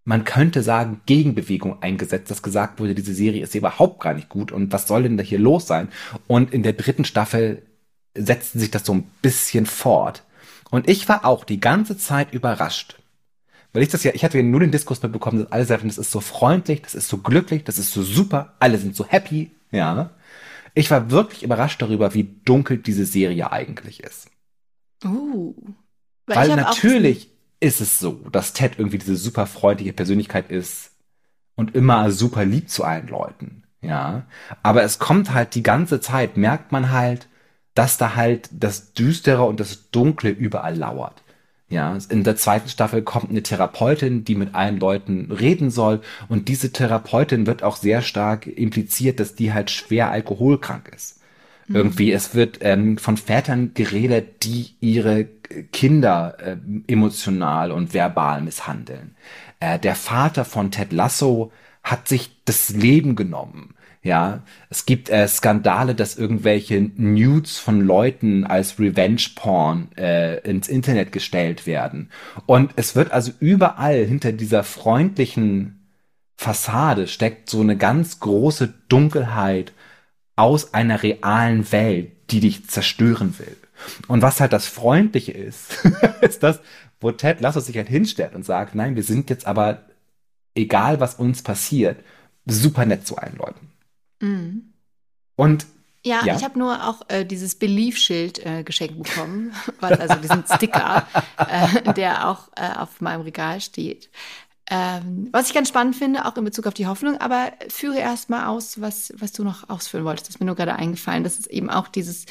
man 0.05 0.25
könnte 0.25 0.63
sagen, 0.63 1.03
Gegenbewegung 1.05 1.83
eingesetzt, 1.83 2.31
dass 2.31 2.43
gesagt 2.43 2.81
wurde, 2.81 2.95
diese 2.95 3.13
Serie 3.13 3.43
ist 3.43 3.55
überhaupt 3.55 4.01
gar 4.01 4.15
nicht 4.15 4.31
gut 4.31 4.53
und 4.53 4.73
was 4.73 4.89
soll 4.89 5.03
denn 5.03 5.19
da 5.19 5.23
hier 5.23 5.39
los 5.39 5.67
sein? 5.67 5.91
Und 6.29 6.55
in 6.55 6.63
der 6.63 6.73
dritten 6.73 7.05
Staffel 7.05 7.61
setzte 8.17 8.59
sich 8.59 8.71
das 8.71 8.87
so 8.87 8.95
ein 8.95 9.11
bisschen 9.21 9.67
fort. 9.67 10.25
Und 10.71 10.89
ich 10.89 11.11
war 11.11 11.27
auch 11.27 11.45
die 11.45 11.61
ganze 11.61 11.99
Zeit 11.99 12.33
überrascht. 12.33 13.00
Weil 13.73 13.83
ich 13.83 13.89
das 13.89 14.03
ja, 14.03 14.13
ich 14.15 14.25
hatte 14.25 14.39
ja 14.39 14.45
nur 14.45 14.61
den 14.61 14.73
Diskurs 14.73 15.03
mitbekommen, 15.03 15.41
dass 15.41 15.53
alle 15.53 15.65
sagen, 15.65 15.89
das 15.89 15.99
ist 15.99 16.11
so 16.11 16.21
freundlich, 16.21 16.83
das 16.83 16.95
ist 16.95 17.09
so 17.09 17.19
glücklich, 17.19 17.65
das 17.65 17.79
ist 17.79 17.93
so 17.93 18.03
super, 18.03 18.55
alle 18.59 18.79
sind 18.79 18.97
so 18.97 19.07
happy, 19.07 19.51
ja. 19.71 20.11
Ich 20.75 20.91
war 20.91 21.11
wirklich 21.11 21.43
überrascht 21.43 21.83
darüber, 21.83 22.15
wie 22.15 22.37
dunkel 22.45 22.79
diese 22.79 23.05
Serie 23.05 23.51
eigentlich 23.53 24.03
ist. 24.03 24.31
Uh. 25.05 25.55
Weil, 26.27 26.37
weil 26.49 26.57
natürlich 26.57 27.31
ist 27.61 27.81
es 27.81 27.99
so, 27.99 28.13
dass 28.31 28.53
Ted 28.53 28.79
irgendwie 28.79 28.99
diese 28.99 29.17
super 29.17 29.47
freundliche 29.47 29.93
Persönlichkeit 29.93 30.51
ist 30.51 30.93
und 31.55 31.75
immer 31.75 32.11
super 32.11 32.45
lieb 32.45 32.71
zu 32.71 32.85
allen 32.85 33.09
Leuten, 33.09 33.65
ja. 33.83 34.27
Aber 34.63 34.83
es 34.83 34.99
kommt 34.99 35.33
halt 35.33 35.55
die 35.55 35.63
ganze 35.63 36.01
Zeit, 36.01 36.37
merkt 36.37 36.73
man 36.73 36.91
halt, 36.91 37.29
dass 37.75 37.99
da 37.99 38.17
halt 38.17 38.49
das 38.53 38.93
Düstere 38.95 39.45
und 39.45 39.61
das 39.61 39.91
Dunkle 39.91 40.31
überall 40.31 40.77
lauert. 40.77 41.23
Ja, 41.71 41.97
in 42.09 42.25
der 42.25 42.35
zweiten 42.35 42.69
Staffel 42.69 43.03
kommt 43.03 43.31
eine 43.31 43.45
Therapeutin, 43.45 44.25
die 44.25 44.35
mit 44.35 44.57
allen 44.57 44.81
Leuten 44.81 45.31
reden 45.31 45.71
soll. 45.71 46.01
Und 46.29 46.49
diese 46.49 46.73
Therapeutin 46.73 47.47
wird 47.47 47.63
auch 47.63 47.77
sehr 47.77 48.03
stark 48.03 48.49
impliziert, 48.49 49.21
dass 49.21 49.37
die 49.37 49.53
halt 49.53 49.71
schwer 49.71 50.11
alkoholkrank 50.11 50.91
ist. 50.95 51.21
Mhm. 51.69 51.77
Irgendwie, 51.77 52.13
es 52.13 52.35
wird 52.35 52.59
ähm, 52.63 52.99
von 52.99 53.17
Vätern 53.17 53.73
geredet, 53.75 54.43
die 54.43 54.75
ihre 54.81 55.29
Kinder 55.73 56.37
äh, 56.41 56.57
emotional 56.89 57.71
und 57.71 57.95
verbal 57.95 58.43
misshandeln. 58.43 59.15
Äh, 59.61 59.79
der 59.79 59.95
Vater 59.95 60.45
von 60.45 60.73
Ted 60.73 60.93
Lasso 60.93 61.53
hat 61.85 62.09
sich 62.09 62.43
das 62.45 62.71
Leben 62.71 63.15
genommen. 63.15 63.75
Ja, 64.03 64.43
es 64.71 64.87
gibt 64.87 65.11
äh, 65.11 65.29
Skandale, 65.29 65.95
dass 65.95 66.17
irgendwelche 66.17 66.81
Nudes 66.97 67.59
von 67.59 67.83
Leuten 67.83 68.45
als 68.45 68.79
Revenge-Porn 68.79 69.89
äh, 69.97 70.39
ins 70.41 70.69
Internet 70.69 71.13
gestellt 71.13 71.67
werden. 71.67 72.11
Und 72.47 72.73
es 72.77 72.97
wird 72.97 73.13
also 73.13 73.33
überall 73.41 74.05
hinter 74.05 74.33
dieser 74.33 74.65
freundlichen 74.65 75.81
Fassade 76.41 77.07
steckt 77.07 77.51
so 77.51 77.61
eine 77.61 77.77
ganz 77.77 78.19
große 78.21 78.73
Dunkelheit 78.89 79.75
aus 80.37 80.73
einer 80.73 81.03
realen 81.03 81.71
Welt, 81.71 82.13
die 82.31 82.41
dich 82.41 82.67
zerstören 82.67 83.39
will. 83.39 83.59
Und 84.09 84.23
was 84.23 84.41
halt 84.41 84.55
das 84.55 84.67
Freundliche 84.67 85.33
ist, 85.33 85.85
ist 86.23 86.43
das, 86.43 86.61
wo 86.99 87.13
Ted 87.13 87.43
Lasso 87.43 87.61
sich 87.61 87.77
halt 87.77 87.89
hinstellt 87.89 88.35
und 88.35 88.47
sagt, 88.47 88.75
nein, 88.75 88.97
wir 88.97 89.03
sind 89.03 89.29
jetzt 89.29 89.47
aber, 89.47 89.83
egal 90.55 90.99
was 91.01 91.17
uns 91.17 91.43
passiert, 91.43 92.03
super 92.47 92.87
nett 92.87 93.07
zu 93.07 93.19
allen 93.19 93.37
Leuten. 93.37 93.71
Mhm. 94.21 94.73
Und 95.37 95.67
ja, 96.03 96.25
ja, 96.25 96.37
ich 96.37 96.45
habe 96.45 96.59
nur 96.59 96.89
auch 96.89 97.03
äh, 97.09 97.25
dieses 97.25 97.57
Belief-Schild 97.57 98.45
äh, 98.45 98.63
geschenkt 98.63 99.03
bekommen, 99.03 99.53
also 99.81 100.15
diesen 100.15 100.45
Sticker, 100.47 101.07
äh, 101.37 101.93
der 101.93 102.29
auch 102.29 102.49
äh, 102.57 102.79
auf 102.79 103.01
meinem 103.01 103.21
Regal 103.23 103.61
steht. 103.61 104.09
Ähm, 104.73 105.29
was 105.33 105.49
ich 105.49 105.55
ganz 105.55 105.69
spannend 105.69 105.97
finde, 105.97 106.25
auch 106.25 106.37
in 106.37 106.45
Bezug 106.45 106.69
auf 106.69 106.75
die 106.75 106.87
Hoffnung, 106.87 107.17
aber 107.21 107.53
führe 107.69 107.99
erst 107.99 108.31
mal 108.31 108.47
aus, 108.47 108.81
was, 108.81 109.13
was 109.17 109.33
du 109.33 109.43
noch 109.43 109.69
ausführen 109.69 110.05
wolltest. 110.05 110.29
Das 110.29 110.37
ist 110.37 110.41
mir 110.41 110.47
nur 110.47 110.55
gerade 110.55 110.77
eingefallen, 110.77 111.25
dass 111.25 111.41
es 111.41 111.49
eben 111.49 111.69
auch 111.69 111.89
dieses, 111.89 112.25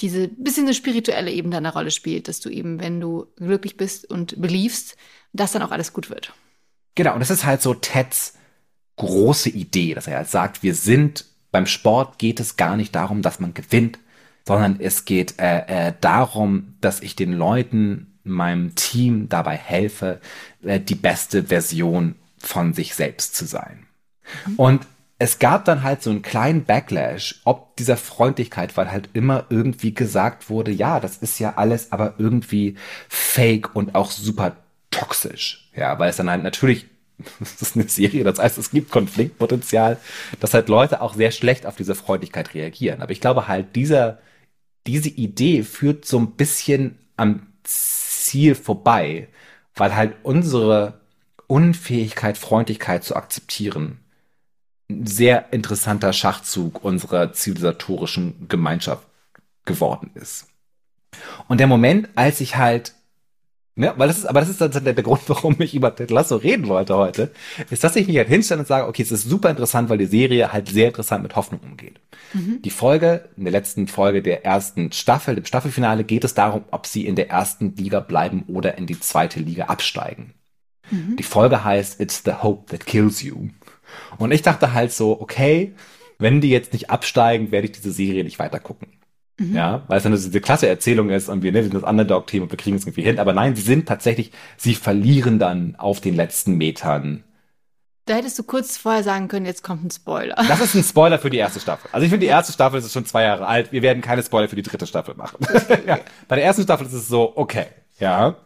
diese 0.00 0.26
bisschen 0.26 0.64
eine 0.64 0.74
spirituelle 0.74 1.30
Ebene 1.30 1.58
eine 1.58 1.72
Rolle 1.72 1.92
spielt, 1.92 2.26
dass 2.26 2.40
du 2.40 2.50
eben, 2.50 2.80
wenn 2.80 3.00
du 3.00 3.26
glücklich 3.36 3.76
bist 3.76 4.10
und 4.10 4.40
beliefst, 4.40 4.96
dass 5.32 5.52
dann 5.52 5.62
auch 5.62 5.70
alles 5.70 5.92
gut 5.92 6.10
wird. 6.10 6.34
Genau, 6.96 7.14
und 7.14 7.20
das 7.20 7.30
ist 7.30 7.44
halt 7.44 7.62
so 7.62 7.72
Teds 7.72 8.34
große 8.96 9.50
Idee, 9.50 9.94
dass 9.94 10.06
er 10.06 10.18
halt 10.18 10.28
sagt, 10.28 10.62
wir 10.62 10.74
sind 10.74 11.24
beim 11.56 11.66
Sport 11.66 12.18
geht 12.18 12.38
es 12.38 12.56
gar 12.56 12.76
nicht 12.76 12.94
darum, 12.94 13.22
dass 13.22 13.40
man 13.40 13.54
gewinnt, 13.54 13.98
sondern 14.44 14.78
es 14.78 15.06
geht 15.06 15.38
äh, 15.38 15.88
äh, 15.88 15.92
darum, 16.02 16.74
dass 16.82 17.00
ich 17.00 17.16
den 17.16 17.32
Leuten, 17.32 18.12
meinem 18.24 18.74
Team 18.74 19.28
dabei 19.28 19.56
helfe, 19.56 20.20
äh, 20.62 20.80
die 20.80 20.94
beste 20.94 21.44
Version 21.44 22.16
von 22.38 22.74
sich 22.74 22.94
selbst 22.94 23.36
zu 23.36 23.46
sein. 23.46 23.86
Mhm. 24.46 24.54
Und 24.56 24.86
es 25.18 25.38
gab 25.38 25.64
dann 25.64 25.82
halt 25.82 26.02
so 26.02 26.10
einen 26.10 26.20
kleinen 26.20 26.64
Backlash, 26.64 27.40
ob 27.44 27.74
dieser 27.76 27.96
Freundlichkeit, 27.96 28.76
weil 28.76 28.90
halt 28.90 29.08
immer 29.14 29.46
irgendwie 29.48 29.94
gesagt 29.94 30.50
wurde, 30.50 30.72
ja, 30.72 31.00
das 31.00 31.16
ist 31.16 31.38
ja 31.38 31.54
alles 31.56 31.92
aber 31.92 32.14
irgendwie 32.18 32.76
fake 33.08 33.74
und 33.74 33.94
auch 33.94 34.10
super 34.10 34.56
toxisch. 34.90 35.70
Ja, 35.74 35.98
weil 35.98 36.10
es 36.10 36.16
dann 36.16 36.28
halt 36.28 36.42
natürlich, 36.42 36.86
das 37.40 37.62
ist 37.62 37.76
eine 37.76 37.88
Serie, 37.88 38.24
das 38.24 38.38
heißt, 38.38 38.58
es 38.58 38.70
gibt 38.70 38.90
Konfliktpotenzial, 38.90 39.98
dass 40.40 40.54
halt 40.54 40.68
Leute 40.68 41.00
auch 41.00 41.14
sehr 41.14 41.30
schlecht 41.30 41.66
auf 41.66 41.76
diese 41.76 41.94
Freundlichkeit 41.94 42.54
reagieren. 42.54 43.02
Aber 43.02 43.12
ich 43.12 43.20
glaube 43.20 43.48
halt, 43.48 43.74
dieser, 43.76 44.18
diese 44.86 45.08
Idee 45.08 45.62
führt 45.62 46.04
so 46.04 46.18
ein 46.18 46.32
bisschen 46.32 46.98
am 47.16 47.46
Ziel 47.64 48.54
vorbei, 48.54 49.28
weil 49.74 49.94
halt 49.94 50.14
unsere 50.22 51.00
Unfähigkeit, 51.46 52.38
Freundlichkeit 52.38 53.04
zu 53.04 53.16
akzeptieren, 53.16 53.98
ein 54.88 55.06
sehr 55.06 55.52
interessanter 55.52 56.12
Schachzug 56.12 56.84
unserer 56.84 57.32
zivilisatorischen 57.32 58.48
Gemeinschaft 58.48 59.06
geworden 59.64 60.10
ist. 60.14 60.48
Und 61.48 61.58
der 61.58 61.66
Moment, 61.66 62.08
als 62.14 62.40
ich 62.40 62.56
halt 62.56 62.94
ja, 63.76 63.94
weil 63.98 64.08
das 64.08 64.18
ist, 64.18 64.26
aber 64.26 64.40
das 64.40 64.48
ist 64.48 64.60
dann 64.60 64.72
der, 64.72 64.94
der 64.94 65.04
Grund, 65.04 65.20
warum 65.28 65.56
ich 65.58 65.74
über 65.74 65.94
Ted 65.94 66.10
Lasso 66.10 66.36
reden 66.36 66.66
wollte 66.68 66.96
heute, 66.96 67.30
ist, 67.68 67.84
dass 67.84 67.94
ich 67.96 68.06
mich 68.06 68.16
halt 68.16 68.28
hinstelle 68.28 68.60
und 68.60 68.66
sage, 68.66 68.88
okay, 68.88 69.02
es 69.02 69.12
ist 69.12 69.28
super 69.28 69.50
interessant, 69.50 69.90
weil 69.90 69.98
die 69.98 70.06
Serie 70.06 70.52
halt 70.52 70.68
sehr 70.70 70.88
interessant 70.88 71.22
mit 71.22 71.36
Hoffnung 71.36 71.60
umgeht. 71.60 72.00
Mhm. 72.32 72.62
Die 72.62 72.70
Folge, 72.70 73.28
in 73.36 73.44
der 73.44 73.52
letzten 73.52 73.86
Folge 73.86 74.22
der 74.22 74.46
ersten 74.46 74.92
Staffel, 74.92 75.36
im 75.36 75.44
Staffelfinale, 75.44 76.04
geht 76.04 76.24
es 76.24 76.32
darum, 76.32 76.64
ob 76.70 76.86
sie 76.86 77.06
in 77.06 77.16
der 77.16 77.28
ersten 77.28 77.76
Liga 77.76 78.00
bleiben 78.00 78.44
oder 78.48 78.78
in 78.78 78.86
die 78.86 78.98
zweite 78.98 79.40
Liga 79.40 79.66
absteigen. 79.66 80.32
Mhm. 80.90 81.16
Die 81.16 81.22
Folge 81.22 81.62
heißt 81.62 82.00
It's 82.00 82.22
the 82.24 82.32
Hope 82.42 82.70
That 82.70 82.86
Kills 82.86 83.22
You. 83.22 83.48
Und 84.16 84.32
ich 84.32 84.40
dachte 84.40 84.72
halt 84.72 84.92
so, 84.92 85.20
okay, 85.20 85.74
wenn 86.18 86.40
die 86.40 86.50
jetzt 86.50 86.72
nicht 86.72 86.88
absteigen, 86.88 87.50
werde 87.50 87.66
ich 87.66 87.72
diese 87.72 87.92
Serie 87.92 88.24
nicht 88.24 88.38
weiter 88.38 88.58
gucken. 88.58 88.88
Mhm. 89.38 89.54
Ja, 89.54 89.82
weil 89.88 89.98
es 89.98 90.02
dann 90.02 90.12
diese 90.12 90.40
klasse 90.40 90.66
Erzählung 90.68 91.10
ist 91.10 91.28
und 91.28 91.42
wir, 91.42 91.52
ne, 91.52 91.58
wir 91.58 91.64
sind 91.64 91.74
das 91.74 91.82
Underdog-Team 91.82 92.44
und 92.44 92.50
wir 92.50 92.56
kriegen 92.56 92.76
es 92.76 92.84
irgendwie 92.84 93.02
hin. 93.02 93.18
Aber 93.18 93.34
nein, 93.34 93.54
sie 93.54 93.62
sind 93.62 93.86
tatsächlich, 93.86 94.32
sie 94.56 94.74
verlieren 94.74 95.38
dann 95.38 95.76
auf 95.76 96.00
den 96.00 96.14
letzten 96.14 96.56
Metern. 96.56 97.22
Da 98.06 98.14
hättest 98.14 98.38
du 98.38 98.44
kurz 98.44 98.78
vorher 98.78 99.02
sagen 99.02 99.26
können, 99.26 99.46
jetzt 99.46 99.64
kommt 99.64 99.84
ein 99.84 99.90
Spoiler. 99.90 100.36
Das 100.36 100.60
ist 100.60 100.74
ein 100.74 100.82
Spoiler 100.88 101.18
für 101.18 101.28
die 101.28 101.38
erste 101.38 101.58
Staffel. 101.58 101.90
Also 101.92 102.04
ich 102.04 102.10
finde, 102.10 102.24
die 102.24 102.30
erste 102.30 102.52
Staffel 102.52 102.78
ist 102.78 102.92
schon 102.92 103.04
zwei 103.04 103.24
Jahre 103.24 103.46
alt. 103.46 103.72
Wir 103.72 103.82
werden 103.82 104.00
keine 104.00 104.22
Spoiler 104.22 104.48
für 104.48 104.56
die 104.56 104.62
dritte 104.62 104.86
Staffel 104.86 105.16
machen. 105.16 105.38
ja. 105.86 105.98
Bei 106.28 106.36
der 106.36 106.44
ersten 106.44 106.62
Staffel 106.62 106.86
ist 106.86 106.92
es 106.92 107.08
so, 107.08 107.32
okay, 107.36 107.66
ja. 107.98 108.36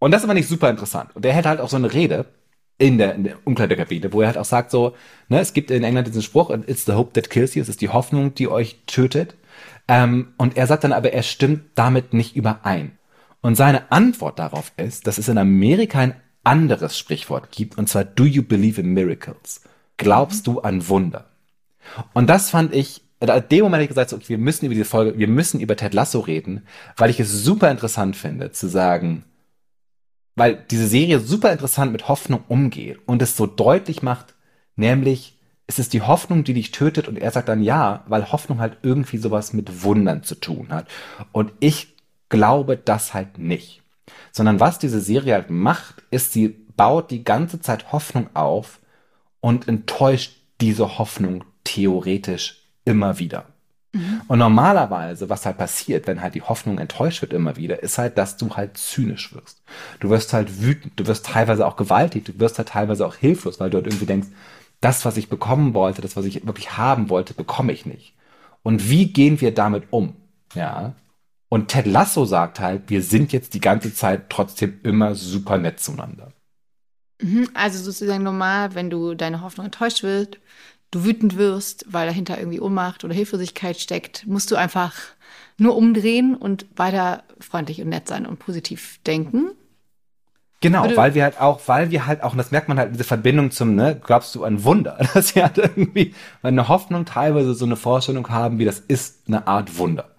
Und 0.00 0.10
das 0.10 0.20
ist 0.20 0.24
aber 0.24 0.34
nicht 0.34 0.48
super 0.48 0.68
interessant. 0.68 1.14
Und 1.14 1.24
der 1.24 1.32
hält 1.32 1.46
halt 1.46 1.60
auch 1.60 1.68
so 1.68 1.76
eine 1.76 1.92
Rede 1.92 2.26
in 2.78 2.98
der, 2.98 3.14
in 3.14 3.24
der 3.24 3.36
Umkleidekabine, 3.44 4.12
wo 4.12 4.20
er 4.20 4.26
halt 4.26 4.38
auch 4.38 4.44
sagt 4.44 4.70
so, 4.70 4.94
ne, 5.28 5.40
es 5.40 5.52
gibt 5.54 5.70
in 5.70 5.84
England 5.84 6.08
diesen 6.08 6.22
Spruch, 6.22 6.50
it's 6.50 6.84
the 6.84 6.92
hope 6.92 7.12
that 7.12 7.30
kills 7.30 7.54
you, 7.54 7.62
es 7.62 7.68
ist 7.68 7.80
die 7.80 7.88
Hoffnung, 7.88 8.34
die 8.34 8.48
euch 8.48 8.80
tötet. 8.86 9.34
Ähm, 9.88 10.34
und 10.36 10.56
er 10.56 10.66
sagt 10.66 10.84
dann 10.84 10.92
aber, 10.92 11.12
er 11.12 11.22
stimmt 11.22 11.70
damit 11.74 12.12
nicht 12.12 12.36
überein. 12.36 12.98
Und 13.40 13.54
seine 13.54 13.92
Antwort 13.92 14.38
darauf 14.38 14.72
ist, 14.76 15.06
dass 15.06 15.18
es 15.18 15.28
in 15.28 15.38
Amerika 15.38 16.00
ein 16.00 16.16
anderes 16.42 16.98
Sprichwort 16.98 17.50
gibt, 17.50 17.76
und 17.76 17.88
zwar 17.88 18.04
Do 18.04 18.24
you 18.24 18.42
believe 18.42 18.80
in 18.80 18.92
miracles? 18.92 19.62
Glaubst 19.96 20.46
du 20.46 20.60
an 20.60 20.88
Wunder? 20.88 21.26
Und 22.12 22.28
das 22.28 22.50
fand 22.50 22.74
ich, 22.74 23.02
in 23.20 23.28
dem 23.50 23.62
Moment 23.62 23.82
ich 23.82 23.88
gesagt, 23.88 24.12
okay, 24.12 24.28
wir 24.28 24.38
müssen 24.38 24.66
über 24.66 24.74
diese 24.74 24.84
Folge, 24.84 25.18
wir 25.18 25.28
müssen 25.28 25.60
über 25.60 25.76
Ted 25.76 25.94
Lasso 25.94 26.20
reden, 26.20 26.66
weil 26.96 27.10
ich 27.10 27.20
es 27.20 27.30
super 27.30 27.70
interessant 27.70 28.16
finde, 28.16 28.52
zu 28.52 28.68
sagen, 28.68 29.24
weil 30.34 30.64
diese 30.70 30.86
Serie 30.86 31.18
super 31.18 31.50
interessant 31.50 31.92
mit 31.92 32.08
Hoffnung 32.08 32.44
umgeht 32.48 32.98
und 33.06 33.22
es 33.22 33.36
so 33.36 33.46
deutlich 33.46 34.02
macht, 34.02 34.34
nämlich 34.76 35.35
es 35.66 35.78
ist 35.78 35.92
die 35.92 36.02
Hoffnung, 36.02 36.44
die 36.44 36.54
dich 36.54 36.70
tötet 36.70 37.08
und 37.08 37.18
er 37.18 37.30
sagt 37.30 37.48
dann 37.48 37.62
ja, 37.62 38.04
weil 38.06 38.30
Hoffnung 38.30 38.60
halt 38.60 38.78
irgendwie 38.82 39.18
sowas 39.18 39.52
mit 39.52 39.82
Wundern 39.82 40.22
zu 40.22 40.36
tun 40.36 40.68
hat. 40.70 40.86
Und 41.32 41.52
ich 41.60 41.96
glaube 42.28 42.76
das 42.76 43.14
halt 43.14 43.38
nicht. 43.38 43.82
Sondern 44.30 44.60
was 44.60 44.78
diese 44.78 45.00
Serie 45.00 45.34
halt 45.34 45.50
macht, 45.50 46.02
ist, 46.10 46.32
sie 46.32 46.48
baut 46.76 47.10
die 47.10 47.24
ganze 47.24 47.60
Zeit 47.60 47.92
Hoffnung 47.92 48.28
auf 48.34 48.78
und 49.40 49.66
enttäuscht 49.66 50.36
diese 50.60 50.98
Hoffnung 50.98 51.44
theoretisch 51.64 52.62
immer 52.84 53.18
wieder. 53.18 53.46
Mhm. 53.92 54.22
Und 54.28 54.38
normalerweise, 54.38 55.28
was 55.28 55.46
halt 55.46 55.58
passiert, 55.58 56.06
wenn 56.06 56.20
halt 56.20 56.34
die 56.34 56.42
Hoffnung 56.42 56.78
enttäuscht 56.78 57.22
wird 57.22 57.32
immer 57.32 57.56
wieder, 57.56 57.82
ist 57.82 57.98
halt, 57.98 58.18
dass 58.18 58.36
du 58.36 58.56
halt 58.56 58.76
zynisch 58.76 59.34
wirst. 59.34 59.62
Du 60.00 60.10
wirst 60.10 60.32
halt 60.32 60.62
wütend, 60.62 60.98
du 60.98 61.06
wirst 61.06 61.26
teilweise 61.26 61.66
auch 61.66 61.76
gewaltig, 61.76 62.26
du 62.26 62.38
wirst 62.38 62.58
halt 62.58 62.68
teilweise 62.68 63.06
auch 63.06 63.16
hilflos, 63.16 63.58
weil 63.58 63.70
du 63.70 63.78
halt 63.78 63.86
irgendwie 63.86 64.06
denkst, 64.06 64.28
das, 64.80 65.04
was 65.04 65.16
ich 65.16 65.28
bekommen 65.28 65.74
wollte, 65.74 66.02
das, 66.02 66.16
was 66.16 66.24
ich 66.24 66.46
wirklich 66.46 66.76
haben 66.76 67.08
wollte, 67.08 67.34
bekomme 67.34 67.72
ich 67.72 67.86
nicht. 67.86 68.14
Und 68.62 68.90
wie 68.90 69.12
gehen 69.12 69.40
wir 69.40 69.54
damit 69.54 69.84
um? 69.90 70.16
Ja. 70.54 70.94
Und 71.48 71.68
Ted 71.68 71.86
Lasso 71.86 72.24
sagt 72.24 72.60
halt, 72.60 72.90
wir 72.90 73.02
sind 73.02 73.32
jetzt 73.32 73.54
die 73.54 73.60
ganze 73.60 73.94
Zeit 73.94 74.28
trotzdem 74.30 74.80
immer 74.82 75.14
super 75.14 75.58
nett 75.58 75.80
zueinander. 75.80 76.32
Mhm, 77.22 77.48
also 77.54 77.82
sozusagen 77.82 78.24
normal, 78.24 78.74
wenn 78.74 78.90
du 78.90 79.14
deine 79.14 79.40
Hoffnung 79.40 79.66
enttäuscht 79.66 80.02
wird, 80.02 80.38
du 80.90 81.04
wütend 81.04 81.36
wirst, 81.36 81.86
weil 81.88 82.06
dahinter 82.06 82.38
irgendwie 82.38 82.60
Ohnmacht 82.60 83.04
oder 83.04 83.14
Hilflosigkeit 83.14 83.78
steckt, 83.78 84.26
musst 84.26 84.50
du 84.50 84.56
einfach 84.56 84.94
nur 85.58 85.76
umdrehen 85.76 86.34
und 86.34 86.66
weiter 86.76 87.24
freundlich 87.40 87.80
und 87.80 87.88
nett 87.88 88.08
sein 88.08 88.26
und 88.26 88.38
positiv 88.38 88.98
denken. 89.06 89.52
Genau, 90.66 90.82
Würde 90.82 90.96
weil 90.96 91.14
wir 91.14 91.22
halt 91.22 91.40
auch, 91.40 91.60
weil 91.66 91.90
wir 91.90 92.06
halt 92.06 92.22
auch, 92.22 92.32
und 92.32 92.38
das 92.38 92.50
merkt 92.50 92.68
man 92.68 92.78
halt, 92.78 92.92
diese 92.92 93.04
Verbindung 93.04 93.50
zum, 93.50 93.74
ne, 93.74 94.00
glaubst 94.04 94.34
du 94.34 94.44
an 94.44 94.64
Wunder, 94.64 94.98
dass 95.14 95.34
wir 95.34 95.44
halt 95.44 95.58
irgendwie 95.58 96.14
eine 96.42 96.68
Hoffnung 96.68 97.04
teilweise 97.04 97.54
so 97.54 97.64
eine 97.64 97.76
Vorstellung 97.76 98.28
haben, 98.30 98.58
wie 98.58 98.64
das 98.64 98.80
ist 98.80 99.28
eine 99.28 99.46
Art 99.46 99.78
Wunder. 99.78 100.10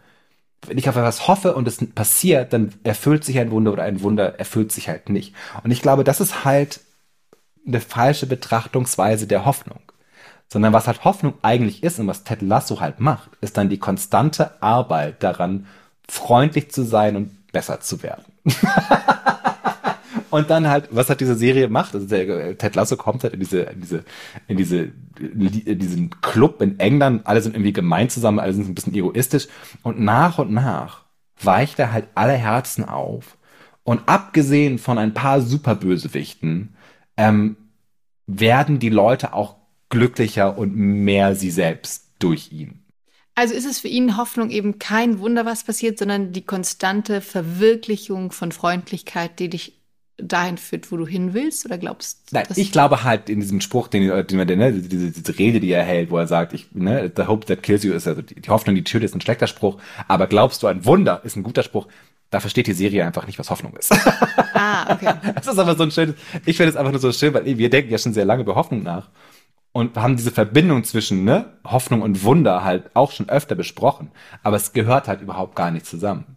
Wenn 0.66 0.78
ich 0.78 0.88
auf 0.90 0.96
etwas 0.96 1.28
hoffe 1.28 1.54
und 1.56 1.68
es 1.68 1.86
passiert, 1.94 2.54
dann 2.54 2.74
erfüllt 2.84 3.24
sich 3.24 3.40
ein 3.40 3.52
Wunder 3.52 3.74
oder 3.74 3.84
ein 3.84 4.02
Wunder 4.02 4.40
erfüllt 4.40 4.72
sich 4.72 4.88
halt 4.90 5.10
nicht. 5.10 5.34
Und 5.64 5.72
ich 5.72 5.82
glaube, 5.82 6.04
das 6.04 6.20
ist 6.20 6.46
halt 6.46 6.80
eine 7.66 7.82
falsche 7.82 8.26
Betrachtungsweise 8.26 9.28
der 9.28 9.46
Hoffnung 9.46 9.80
sondern 10.50 10.74
was 10.74 10.88
halt 10.88 11.04
Hoffnung 11.04 11.34
eigentlich 11.42 11.84
ist 11.84 12.00
und 12.00 12.08
was 12.08 12.24
Ted 12.24 12.42
Lasso 12.42 12.80
halt 12.80 13.00
macht, 13.00 13.30
ist 13.42 13.58
dann 13.58 13.70
die 13.70 13.80
konstante 13.80 14.62
Arbeit 14.62 15.22
daran, 15.22 15.68
freundlich 16.08 16.72
zu 16.72 16.84
sein 16.84 17.18
und 17.18 17.52
besser 17.52 17.82
zu 17.82 18.02
werden. 18.02 18.24
und 20.30 20.50
dann 20.50 20.68
halt, 20.68 20.90
was 20.92 21.10
hat 21.10 21.20
diese 21.20 21.36
Serie 21.36 21.70
macht? 21.70 21.96
Also 21.96 22.08
der, 22.08 22.58
Ted 22.58 22.76
Lasso 22.76 22.98
kommt 22.98 23.24
halt 23.24 23.34
in 23.34 23.40
diese, 23.40 23.62
in 23.62 23.82
diese, 23.82 24.04
in 24.48 24.58
diese, 24.58 24.92
in 25.20 25.80
diesen 25.80 26.10
Club 26.22 26.62
in 26.62 26.80
England, 26.80 27.26
alle 27.26 27.42
sind 27.42 27.56
irgendwie 27.56 27.74
gemein 27.74 28.10
zusammen, 28.10 28.40
alle 28.40 28.54
sind 28.54 28.68
ein 28.68 28.76
bisschen 28.76 28.94
egoistisch 28.94 29.48
und 29.84 30.00
nach 30.00 30.40
und 30.40 30.52
nach 30.52 31.04
weicht 31.42 31.80
er 31.80 31.92
halt 31.92 32.08
alle 32.16 32.34
Herzen 32.34 32.86
auf 32.86 33.38
und 33.84 34.02
abgesehen 34.08 34.80
von 34.80 34.98
ein 34.98 35.14
paar 35.14 35.42
Superbösewichten 35.42 36.76
ähm, 37.16 37.56
werden 38.26 38.80
die 38.80 38.90
Leute 38.90 39.34
auch 39.34 39.56
glücklicher 39.90 40.58
und 40.58 40.76
mehr 40.76 41.36
sie 41.36 41.52
selbst 41.52 42.12
durch 42.20 42.52
ihn. 42.52 42.84
Also 43.36 43.54
ist 43.54 43.66
es 43.66 43.80
für 43.80 43.88
ihn 43.88 44.18
Hoffnung 44.18 44.50
eben 44.50 44.80
kein 44.80 45.20
Wunder, 45.20 45.46
was 45.46 45.64
passiert, 45.64 46.00
sondern 46.00 46.34
die 46.34 46.42
konstante 46.42 47.22
Verwirklichung 47.22 48.32
von 48.32 48.52
Freundlichkeit, 48.52 49.40
die 49.40 49.50
dich 49.50 49.77
dahin 50.18 50.58
führt, 50.58 50.92
wo 50.92 50.98
du 50.98 51.06
hin 51.06 51.34
willst, 51.34 51.66
oder 51.66 51.78
glaubst 51.78 52.32
du? 52.32 52.36
Nein, 52.36 52.46
ich 52.56 52.72
glaube 52.72 53.04
halt 53.04 53.30
in 53.30 53.40
diesem 53.40 53.62
Spruch, 53.62 53.88
den, 53.88 54.08
den, 54.28 54.48
den 54.48 54.60
ne, 54.60 54.74
diese, 54.74 55.12
diese 55.12 55.38
Rede, 55.38 55.60
die 55.60 55.72
er 55.72 55.84
hält, 55.84 56.10
wo 56.10 56.18
er 56.18 56.28
sagt, 56.28 56.54
ich, 56.54 56.68
ne, 56.74 57.12
the 57.16 57.26
hope 57.28 57.46
that 57.46 57.64
kills 57.64 57.84
you 57.84 57.94
ist 57.94 58.08
also 58.08 58.22
die, 58.22 58.36
die 58.36 58.50
Hoffnung, 58.50 58.76
die 58.76 58.84
tötet, 58.84 59.10
ist 59.10 59.16
ein 59.16 59.22
schlechter 59.22 59.48
Spruch, 59.48 59.78
aber 60.08 60.28
glaubst 60.28 60.64
du 60.64 60.68
an 60.68 60.86
Wunder, 60.86 61.22
ist 61.24 61.36
ein 61.36 61.44
guter 61.44 61.64
Spruch. 61.64 61.88
Da 62.30 62.42
versteht 62.42 62.68
die 62.68 62.74
Serie 62.74 63.06
einfach 63.06 63.26
nicht, 63.26 63.40
was 63.40 63.50
Hoffnung 63.50 63.74
ist. 63.78 63.94
Ah, 64.54 64.92
okay. 64.94 65.14
das 65.36 65.48
ist 65.48 65.60
aber 65.60 65.76
so 65.76 65.84
ein 65.84 65.92
schönes, 65.92 66.16
ich 66.46 66.58
finde 66.58 66.72
es 66.72 66.76
einfach 66.76 66.92
nur 66.92 67.00
so 67.00 67.12
schön, 67.12 67.34
weil 67.34 67.46
wir 67.58 67.70
denken 67.70 67.92
ja 67.92 67.98
schon 67.98 68.14
sehr 68.14 68.26
lange 68.26 68.42
über 68.42 68.56
Hoffnung 68.56 68.84
nach 68.84 69.10
und 69.72 69.96
haben 69.96 70.18
diese 70.18 70.32
Verbindung 70.32 70.84
zwischen 70.84 71.24
ne, 71.24 71.54
Hoffnung 71.64 72.02
und 72.02 72.24
Wunder 72.24 72.64
halt 72.64 72.90
auch 72.96 73.12
schon 73.12 73.30
öfter 73.30 73.54
besprochen, 73.54 74.10
aber 74.42 74.56
es 74.56 74.74
gehört 74.74 75.08
halt 75.08 75.22
überhaupt 75.22 75.56
gar 75.56 75.70
nicht 75.70 75.86
zusammen. 75.86 76.37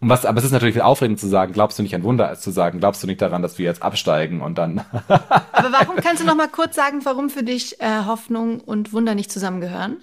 Und 0.00 0.08
was, 0.08 0.24
aber 0.24 0.38
es 0.38 0.44
ist 0.44 0.52
natürlich 0.52 0.74
viel 0.74 0.82
aufregend 0.82 1.18
zu 1.18 1.26
sagen, 1.26 1.52
glaubst 1.52 1.78
du 1.78 1.82
nicht 1.82 1.94
an 1.94 2.04
Wunder, 2.04 2.28
als 2.28 2.40
zu 2.40 2.50
sagen, 2.50 2.78
glaubst 2.78 3.02
du 3.02 3.06
nicht 3.06 3.20
daran, 3.20 3.42
dass 3.42 3.58
wir 3.58 3.64
jetzt 3.64 3.82
absteigen 3.82 4.40
und 4.40 4.56
dann. 4.56 4.84
aber 5.08 5.72
warum 5.72 5.96
kannst 5.96 6.22
du 6.22 6.26
noch 6.26 6.36
mal 6.36 6.48
kurz 6.48 6.76
sagen, 6.76 7.04
warum 7.04 7.30
für 7.30 7.42
dich 7.42 7.80
äh, 7.80 8.04
Hoffnung 8.06 8.60
und 8.60 8.92
Wunder 8.92 9.14
nicht 9.14 9.32
zusammengehören? 9.32 9.98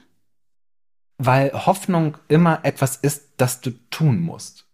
Weil 1.18 1.54
Hoffnung 1.54 2.18
immer 2.28 2.60
etwas 2.64 2.98
ist, 2.98 3.36
das 3.38 3.62
du 3.62 3.72
tun 3.90 4.20
musst. 4.20 4.66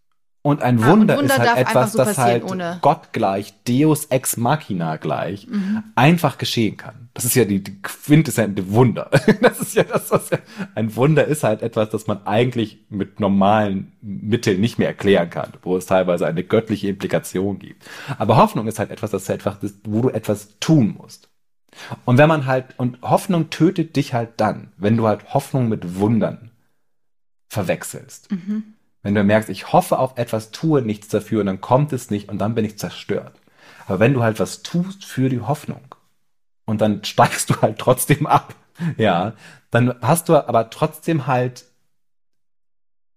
Und 0.44 0.60
ein 0.60 0.84
Wunder, 0.84 1.14
ah, 1.14 1.18
und 1.18 1.30
Wunder 1.30 1.36
ist 1.36 1.50
halt 1.50 1.58
etwas, 1.68 1.92
so 1.92 1.98
das 1.98 2.18
halt 2.18 2.42
ohne. 2.42 2.78
Gott 2.82 3.12
gleich, 3.12 3.54
Deus 3.62 4.06
ex 4.06 4.36
machina 4.36 4.96
gleich, 4.96 5.46
mhm. 5.46 5.84
einfach 5.94 6.36
geschehen 6.36 6.76
kann. 6.76 7.08
Das 7.14 7.24
ist 7.24 7.36
ja 7.36 7.44
die, 7.44 7.62
die 7.62 7.80
quintessente 7.80 8.72
Wunder. 8.72 9.08
Das 9.40 9.60
ist 9.60 9.74
ja 9.76 9.84
das, 9.84 10.10
was 10.10 10.30
ja, 10.30 10.38
ein 10.74 10.96
Wunder 10.96 11.24
ist 11.26 11.44
halt 11.44 11.62
etwas, 11.62 11.90
das 11.90 12.08
man 12.08 12.26
eigentlich 12.26 12.84
mit 12.88 13.20
normalen 13.20 13.92
Mitteln 14.00 14.60
nicht 14.60 14.80
mehr 14.80 14.88
erklären 14.88 15.30
kann, 15.30 15.52
wo 15.62 15.76
es 15.76 15.86
teilweise 15.86 16.26
eine 16.26 16.42
göttliche 16.42 16.88
Implikation 16.88 17.60
gibt. 17.60 17.88
Aber 18.18 18.36
Hoffnung 18.36 18.66
ist 18.66 18.80
halt 18.80 18.90
etwas, 18.90 19.12
das 19.12 19.30
einfach, 19.30 19.58
wo 19.84 20.02
du 20.02 20.08
etwas 20.08 20.58
tun 20.58 20.96
musst. 20.98 21.28
Und 22.04 22.18
wenn 22.18 22.28
man 22.28 22.46
halt, 22.46 22.78
und 22.78 23.00
Hoffnung 23.02 23.50
tötet 23.50 23.94
dich 23.94 24.12
halt 24.12 24.32
dann, 24.38 24.72
wenn 24.76 24.96
du 24.96 25.06
halt 25.06 25.34
Hoffnung 25.34 25.68
mit 25.68 25.96
Wundern 25.98 26.50
verwechselst. 27.48 28.30
Mhm. 28.32 28.74
Wenn 29.02 29.14
du 29.14 29.24
merkst, 29.24 29.50
ich 29.50 29.72
hoffe 29.72 29.98
auf 29.98 30.16
etwas, 30.16 30.50
tue 30.52 30.82
nichts 30.82 31.08
dafür 31.08 31.40
und 31.40 31.46
dann 31.46 31.60
kommt 31.60 31.92
es 31.92 32.10
nicht 32.10 32.28
und 32.28 32.38
dann 32.38 32.54
bin 32.54 32.64
ich 32.64 32.78
zerstört. 32.78 33.32
Aber 33.86 33.98
wenn 33.98 34.14
du 34.14 34.22
halt 34.22 34.38
was 34.38 34.62
tust 34.62 35.04
für 35.04 35.28
die 35.28 35.40
Hoffnung 35.40 35.82
und 36.64 36.80
dann 36.80 37.04
steigst 37.04 37.50
du 37.50 37.60
halt 37.60 37.78
trotzdem 37.78 38.26
ab, 38.26 38.54
ja, 38.96 39.34
dann 39.70 39.94
hast 40.00 40.28
du 40.28 40.36
aber 40.36 40.70
trotzdem 40.70 41.26
halt 41.26 41.64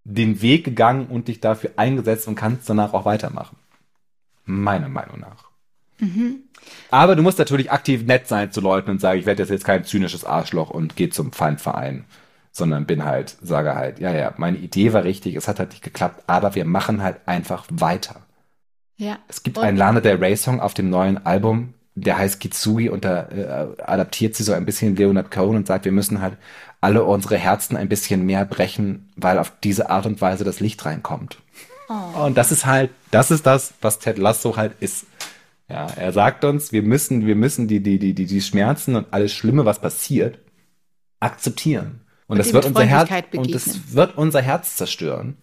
den 0.04 0.40
Weg 0.40 0.64
gegangen 0.64 1.06
und 1.06 1.28
dich 1.28 1.40
dafür 1.40 1.70
eingesetzt 1.76 2.28
und 2.28 2.36
kannst 2.36 2.68
danach 2.70 2.92
auch 2.92 3.04
weitermachen. 3.04 3.56
Meiner 4.44 4.88
Meinung 4.88 5.20
nach. 5.20 5.50
Mhm. 5.98 6.44
Aber 6.90 7.16
du 7.16 7.22
musst 7.22 7.38
natürlich 7.38 7.72
aktiv 7.72 8.04
nett 8.04 8.28
sein 8.28 8.52
zu 8.52 8.60
Leuten 8.60 8.90
und 8.90 9.00
sagen, 9.00 9.18
ich 9.18 9.26
werde 9.26 9.42
jetzt 9.42 9.64
kein 9.64 9.84
zynisches 9.84 10.24
Arschloch 10.24 10.70
und 10.70 10.96
gehe 10.96 11.10
zum 11.10 11.32
Feindverein, 11.32 12.04
sondern 12.56 12.86
bin 12.86 13.04
halt, 13.04 13.36
sage 13.42 13.74
halt, 13.74 13.98
ja, 13.98 14.14
ja, 14.14 14.32
meine 14.38 14.56
Idee 14.56 14.92
war 14.92 15.04
richtig, 15.04 15.34
es 15.36 15.46
hat 15.46 15.58
halt 15.58 15.70
nicht 15.70 15.82
geklappt, 15.82 16.24
aber 16.26 16.54
wir 16.54 16.64
machen 16.64 17.02
halt 17.02 17.18
einfach 17.26 17.66
weiter. 17.70 18.22
Ja. 18.96 19.18
Es 19.28 19.42
gibt 19.42 19.58
einen 19.58 19.76
Lana 19.76 20.00
Del 20.00 20.16
Rey 20.16 20.36
Song 20.36 20.60
auf 20.60 20.72
dem 20.72 20.88
neuen 20.88 21.24
Album, 21.26 21.74
der 21.94 22.16
heißt 22.16 22.40
Kitsugi 22.40 22.88
und 22.88 23.04
da 23.04 23.28
äh, 23.28 23.82
adaptiert 23.82 24.34
sie 24.34 24.42
so 24.42 24.52
ein 24.52 24.64
bisschen 24.64 24.96
Leonard 24.96 25.30
Cohen 25.30 25.56
und 25.56 25.66
sagt, 25.66 25.84
wir 25.84 25.92
müssen 25.92 26.22
halt 26.22 26.38
alle 26.80 27.04
unsere 27.04 27.36
Herzen 27.36 27.76
ein 27.76 27.88
bisschen 27.88 28.24
mehr 28.24 28.46
brechen, 28.46 29.10
weil 29.16 29.38
auf 29.38 29.52
diese 29.62 29.90
Art 29.90 30.06
und 30.06 30.20
Weise 30.22 30.44
das 30.44 30.60
Licht 30.60 30.84
reinkommt. 30.86 31.38
Oh. 31.88 32.24
Und 32.24 32.38
das 32.38 32.52
ist 32.52 32.64
halt, 32.64 32.90
das 33.10 33.30
ist 33.30 33.44
das, 33.46 33.74
was 33.82 33.98
Ted 33.98 34.18
Lasso 34.18 34.56
halt 34.56 34.72
ist. 34.80 35.06
Ja, 35.68 35.88
er 35.96 36.12
sagt 36.12 36.44
uns, 36.44 36.72
wir 36.72 36.82
müssen, 36.82 37.26
wir 37.26 37.36
müssen 37.36 37.68
die, 37.68 37.80
die, 37.80 37.98
die, 37.98 38.14
die, 38.14 38.26
die 38.26 38.40
Schmerzen 38.40 38.94
und 38.96 39.08
alles 39.10 39.32
Schlimme, 39.32 39.64
was 39.64 39.80
passiert, 39.80 40.38
akzeptieren. 41.20 42.05
Und, 42.26 42.34
und 42.34 42.38
das 42.38 42.52
wird 42.52 42.64
unser 42.64 42.84
Herz, 42.84 43.10
und 43.36 43.54
das 43.54 43.92
wird 43.92 44.16
unser 44.16 44.42
Herz 44.42 44.76
zerstören. 44.76 45.36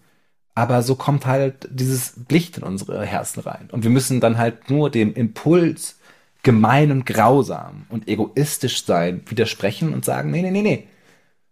Aber 0.54 0.82
so 0.82 0.94
kommt 0.94 1.26
halt 1.26 1.68
dieses 1.70 2.14
Licht 2.28 2.58
in 2.58 2.62
unsere 2.62 3.04
Herzen 3.04 3.40
rein. 3.40 3.68
Und 3.72 3.82
wir 3.82 3.90
müssen 3.90 4.20
dann 4.20 4.38
halt 4.38 4.70
nur 4.70 4.90
dem 4.90 5.12
Impuls, 5.14 5.98
gemein 6.44 6.92
und 6.92 7.06
grausam 7.06 7.86
und 7.88 8.06
egoistisch 8.06 8.84
sein, 8.84 9.22
widersprechen 9.26 9.92
und 9.92 10.04
sagen, 10.04 10.30
nee, 10.30 10.42
nee, 10.42 10.50
nee, 10.50 10.62
nee. 10.62 10.88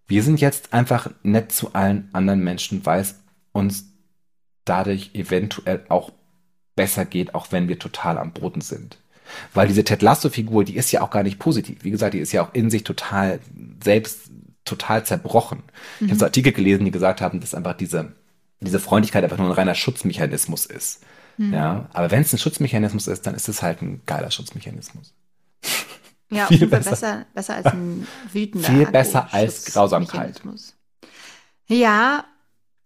Wir 0.07 0.23
sind 0.23 0.41
jetzt 0.41 0.73
einfach 0.73 1.11
nett 1.23 1.51
zu 1.51 1.73
allen 1.75 2.11
anderen 2.13 2.45
Menschen, 2.45 2.85
weil 2.85 3.01
es 3.01 3.19
uns 3.53 3.87
dadurch 4.65 5.11
eventuell 5.15 5.85
auch 5.89 6.13
besser 6.77 7.05
geht, 7.07 7.35
auch 7.35 7.51
wenn 7.51 7.69
wir 7.69 7.79
total 7.79 8.19
am 8.19 8.33
Boden 8.33 8.61
sind. 8.61 8.99
Weil 9.55 9.69
diese 9.69 9.85
Ted 9.85 10.03
Lasso-Figur, 10.03 10.65
die 10.65 10.77
ist 10.77 10.93
ja 10.93 11.01
auch 11.01 11.11
gar 11.11 11.23
nicht 11.23 11.39
positiv. 11.39 11.85
Wie 11.85 11.91
gesagt, 11.91 12.15
die 12.15 12.19
ist 12.19 12.33
ja 12.33 12.45
auch 12.45 12.53
in 12.53 12.71
sich 12.71 12.85
total 12.85 13.41
selbst 13.83 14.31
total 14.77 15.05
zerbrochen. 15.05 15.63
Ich 16.01 16.07
habe 16.07 16.15
so 16.15 16.25
mhm. 16.25 16.29
Artikel 16.29 16.53
gelesen, 16.53 16.85
die 16.85 16.91
gesagt 16.91 17.21
haben, 17.21 17.41
dass 17.41 17.55
einfach 17.55 17.75
diese, 17.75 18.13
diese 18.61 18.81
Freundlichkeit 18.81 19.25
einfach 19.25 19.39
nur 19.39 19.49
ein 19.49 19.53
reiner 19.53 19.75
Schutzmechanismus 19.75 20.67
ist. 20.67 21.03
Mhm. 21.37 21.55
Ja, 21.55 21.89
aber 21.93 22.11
wenn 22.11 22.23
es 22.23 22.33
ein 22.33 22.39
Schutzmechanismus 22.39 23.07
ist, 23.07 23.27
dann 23.27 23.35
ist 23.35 23.49
es 23.49 23.63
halt 23.63 23.83
ein 23.83 24.03
geiler 24.07 24.31
Schutzmechanismus. 24.31 25.15
Ja, 26.31 26.47
viel 26.47 26.67
besser. 26.67 26.91
besser, 26.91 27.27
besser 27.35 27.55
als 27.57 27.67
ein 27.67 28.07
wütender. 28.33 28.69
Viel 28.69 28.87
besser 28.87 29.29
als 29.33 29.67
Grausamkeit. 29.67 30.41
Ja, 31.67 32.25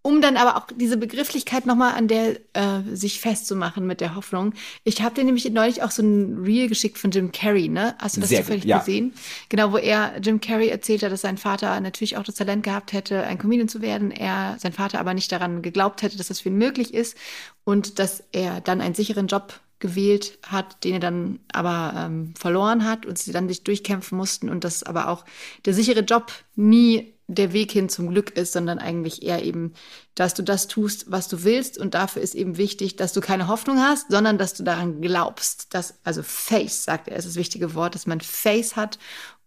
um 0.07 0.23
dann 0.23 0.37
aber 0.37 0.57
auch 0.57 0.69
diese 0.73 0.97
Begrifflichkeit 0.97 1.67
nochmal 1.67 1.95
an 1.95 2.07
der 2.07 2.37
äh, 2.53 2.83
sich 2.93 3.19
festzumachen 3.19 3.89
mit 3.89 4.01
der 4.01 4.15
Hoffnung. 4.15 4.55
Ich 4.85 5.03
habe 5.03 5.17
dir 5.17 5.25
nämlich 5.25 5.51
neulich 5.51 5.83
auch 5.83 5.91
so 5.91 6.01
ein 6.01 6.45
Reel 6.45 6.69
geschickt 6.69 6.97
von 6.97 7.11
Jim 7.11 7.33
Carrey, 7.33 7.69
ne? 7.69 7.97
Hast 7.99 8.17
du 8.17 8.21
das 8.21 8.31
Sehr 8.31 8.43
zufällig 8.43 8.63
gut, 8.63 8.71
ja. 8.71 8.79
gesehen? 8.79 9.15
Genau, 9.49 9.73
wo 9.73 9.79
er, 9.79 10.21
Jim 10.23 10.41
Carrey 10.41 10.69
erzählt 10.69 11.03
hat, 11.03 11.11
dass 11.11 11.23
sein 11.23 11.39
Vater 11.39 11.81
natürlich 11.81 12.17
auch 12.17 12.23
das 12.23 12.37
Talent 12.37 12.63
gehabt 12.63 12.93
hätte, 12.93 13.25
ein 13.25 13.37
Comedian 13.37 13.69
zu 13.69 13.83
werden. 13.83 14.13
Er, 14.13 14.55
sein 14.61 14.73
Vater 14.73 15.01
aber 15.01 15.13
nicht 15.13 15.33
daran 15.33 15.61
geglaubt 15.61 16.03
hätte, 16.03 16.17
dass 16.17 16.29
das 16.29 16.39
für 16.39 16.51
ihn 16.51 16.57
möglich 16.57 16.95
ist 16.95 17.17
und 17.65 17.99
dass 17.99 18.23
er 18.31 18.61
dann 18.61 18.81
einen 18.81 18.95
sicheren 18.95 19.27
Job 19.27 19.59
gewählt 19.81 20.39
hat, 20.47 20.85
den 20.85 20.95
er 20.95 21.01
dann 21.01 21.41
aber 21.53 21.95
ähm, 21.97 22.33
verloren 22.39 22.85
hat 22.85 23.07
und 23.07 23.19
sie 23.19 23.33
dann 23.33 23.49
sich 23.49 23.65
durchkämpfen 23.65 24.17
mussten 24.17 24.51
und 24.51 24.63
dass 24.63 24.85
aber 24.85 25.09
auch 25.09 25.25
der 25.65 25.75
sichere 25.75 26.01
Job 26.01 26.31
nie 26.55 27.16
der 27.29 27.53
Weg 27.53 27.73
hin 27.73 27.89
zum 27.89 28.09
Glück 28.09 28.31
ist, 28.31 28.53
sondern 28.53 28.79
eigentlich 28.79 29.23
eher 29.23 29.43
eben, 29.43 29.75
dass 30.15 30.35
du 30.35 30.43
das 30.43 30.69
tust, 30.69 31.11
was 31.11 31.29
du 31.29 31.43
willst. 31.43 31.77
Und 31.77 31.95
dafür 31.95 32.23
ist 32.23 32.35
eben 32.35 32.57
wichtig, 32.57 32.97
dass 32.97 33.13
du 33.13 33.21
keine 33.21 33.49
Hoffnung 33.49 33.79
hast, 33.79 34.11
sondern 34.11 34.39
dass 34.39 34.55
du 34.55 34.63
daran 34.63 35.01
glaubst. 35.01 35.75
Dass, 35.75 35.99
also 36.05 36.23
Faith, 36.23 36.73
sagt 36.73 37.09
er, 37.09 37.17
ist 37.17 37.27
das 37.27 37.37
wichtige 37.37 37.75
Wort, 37.75 37.95
dass 37.95 38.07
man 38.07 38.21
Faith 38.21 38.77
hat 38.77 38.99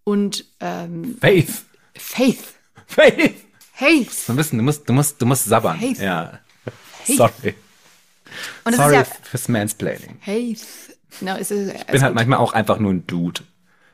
und 0.03 0.45
ähm, 0.59 1.17
Faith. 1.21 1.63
Faith. 1.95 2.43
Faith. 2.85 3.35
Faith. 3.73 4.27
Du 4.27 4.33
musst, 4.33 4.51
du 4.51 4.57
musst, 4.57 4.89
du 4.89 4.93
musst, 4.93 5.21
du 5.21 5.25
musst 5.25 5.45
sabbern. 5.45 5.79
Faith. 5.79 5.99
Ja. 5.99 6.39
Faith. 7.05 7.17
Sorry. 7.17 7.55
Sorry 8.69 8.93
ja, 8.93 9.03
fürs 9.03 9.47
Mansplaining. 9.47 10.19
Faith. 10.21 10.65
No, 11.21 11.35
ist, 11.35 11.51
ist, 11.51 11.73
ich 11.73 11.85
bin 11.85 12.01
halt 12.01 12.13
manchmal 12.13 12.39
auch 12.39 12.53
einfach 12.53 12.77
nur 12.77 12.91
ein 12.91 13.07
Dude 13.07 13.41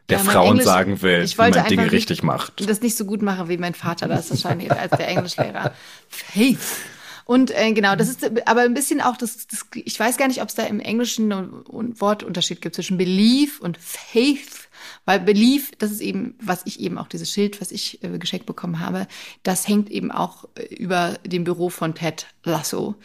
der 0.09 0.19
ja, 0.19 0.23
Frauen 0.23 0.47
Englisch, 0.51 0.65
sagen 0.65 1.01
will, 1.01 1.23
ich 1.23 1.37
wie 1.37 1.41
man 1.41 1.67
Dinge 1.67 1.91
richtig 1.91 2.21
macht. 2.21 2.67
Das 2.69 2.81
nicht 2.81 2.95
so 2.95 3.05
gut 3.05 3.21
mache 3.21 3.49
wie 3.49 3.57
mein 3.57 3.73
Vater 3.73 4.07
das 4.07 4.29
wahrscheinlich 4.29 4.71
als 4.71 4.91
der 4.91 5.07
Englischlehrer. 5.07 5.73
Faith. 6.07 6.59
Und 7.25 7.49
äh, 7.49 7.73
genau, 7.73 7.95
das 7.95 8.07
ist 8.07 8.23
aber 8.47 8.61
ein 8.61 8.75
bisschen 8.75 9.01
auch 9.01 9.17
das, 9.17 9.47
das 9.47 9.65
ich 9.73 9.99
weiß 9.99 10.17
gar 10.17 10.27
nicht, 10.27 10.43
ob 10.43 10.49
es 10.49 10.55
da 10.55 10.63
im 10.63 10.79
Englischen 10.79 11.31
einen 11.31 11.99
Wortunterschied 11.99 12.61
gibt 12.61 12.75
zwischen 12.75 12.97
Belief 12.97 13.59
und 13.59 13.77
Faith. 13.79 14.69
Weil 15.05 15.19
Belief, 15.19 15.71
das 15.79 15.89
ist 15.89 16.01
eben, 16.01 16.35
was 16.39 16.61
ich 16.65 16.79
eben 16.79 16.99
auch 16.99 17.07
dieses 17.07 17.31
Schild, 17.31 17.59
was 17.61 17.71
ich 17.71 18.03
äh, 18.03 18.19
geschenkt 18.19 18.45
bekommen 18.45 18.79
habe, 18.79 19.07
das 19.41 19.67
hängt 19.67 19.89
eben 19.89 20.11
auch 20.11 20.45
äh, 20.55 20.75
über 20.75 21.15
dem 21.25 21.43
Büro 21.43 21.69
von 21.69 21.95
Ted 21.95 22.27
Lasso. 22.43 22.95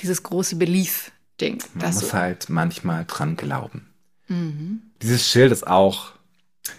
Dieses 0.00 0.24
große 0.24 0.56
Belief-Ding. 0.56 1.62
Man 1.74 1.86
muss 1.86 2.00
so 2.00 2.12
halt 2.12 2.48
manchmal 2.48 3.04
dran 3.06 3.36
glauben. 3.36 3.88
Mhm. 4.26 4.82
Dieses 5.02 5.28
Schild 5.28 5.52
ist 5.52 5.66
auch 5.66 6.12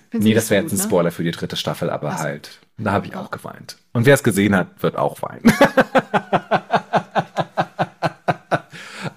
Find's 0.10 0.26
nee, 0.26 0.34
das 0.34 0.50
wäre 0.50 0.64
jetzt 0.64 0.72
ein 0.72 0.78
ne? 0.78 0.84
Spoiler 0.84 1.04
ne? 1.06 1.12
für 1.12 1.24
die 1.24 1.32
dritte 1.32 1.56
Staffel, 1.56 1.90
aber 1.90 2.12
so. 2.14 2.20
halt, 2.20 2.60
da 2.78 2.92
habe 2.92 3.06
ich 3.06 3.16
auch 3.16 3.30
geweint. 3.30 3.78
Und 3.94 4.06
wer 4.06 4.16
es 4.16 4.24
gesehen 4.24 4.56
hat, 4.56 4.68
wird 4.82 4.96
auch 4.96 5.22
weinen. 5.22 5.44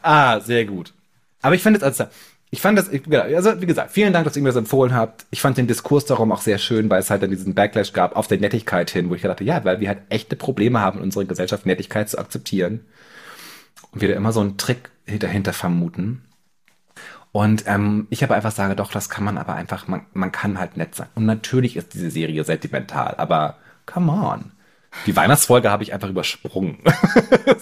ah, 0.02 0.40
sehr 0.40 0.64
gut. 0.66 0.92
Aber 1.40 1.54
ich 1.54 1.62
finde 1.62 1.78
es 1.78 1.82
also, 1.82 2.04
ich 2.50 2.60
fand 2.60 2.78
das, 2.78 2.90
also 2.90 3.62
wie 3.62 3.66
gesagt, 3.66 3.92
vielen 3.92 4.12
Dank, 4.12 4.26
dass 4.26 4.36
ihr 4.36 4.42
mir 4.42 4.50
das 4.50 4.56
empfohlen 4.56 4.94
habt. 4.94 5.24
Ich 5.30 5.40
fand 5.40 5.56
den 5.56 5.66
Diskurs 5.66 6.04
darum 6.04 6.30
auch 6.32 6.42
sehr 6.42 6.58
schön, 6.58 6.90
weil 6.90 7.00
es 7.00 7.08
halt 7.08 7.22
dann 7.22 7.30
diesen 7.30 7.54
Backlash 7.54 7.94
gab 7.94 8.14
auf 8.14 8.28
der 8.28 8.38
Nettigkeit 8.38 8.90
hin, 8.90 9.08
wo 9.08 9.14
ich 9.14 9.22
dachte, 9.22 9.42
ja, 9.42 9.64
weil 9.64 9.80
wir 9.80 9.88
halt 9.88 10.02
echte 10.10 10.36
Probleme 10.36 10.80
haben, 10.80 10.98
in 10.98 11.04
unserer 11.04 11.24
Gesellschaft 11.24 11.64
Nettigkeit 11.64 12.10
zu 12.10 12.18
akzeptieren. 12.18 12.84
Und 13.90 14.02
wir 14.02 14.08
da 14.08 14.14
immer 14.14 14.32
so 14.32 14.40
einen 14.40 14.58
Trick 14.58 14.90
dahinter 15.06 15.54
vermuten. 15.54 16.22
Und 17.32 17.64
ähm, 17.66 18.06
ich 18.10 18.22
aber 18.22 18.34
einfach 18.34 18.52
sage, 18.52 18.76
doch, 18.76 18.92
das 18.92 19.08
kann 19.08 19.24
man 19.24 19.38
aber 19.38 19.54
einfach, 19.54 19.88
man, 19.88 20.04
man 20.12 20.30
kann 20.30 20.58
halt 20.58 20.76
nett 20.76 20.94
sein. 20.94 21.08
Und 21.14 21.24
natürlich 21.24 21.76
ist 21.76 21.94
diese 21.94 22.10
Serie 22.10 22.44
sentimental, 22.44 23.14
aber 23.16 23.56
come 23.86 24.12
on. 24.12 24.52
Die 25.06 25.16
Weihnachtsfolge 25.16 25.70
habe 25.70 25.82
ich 25.82 25.94
einfach 25.94 26.10
übersprungen. 26.10 26.78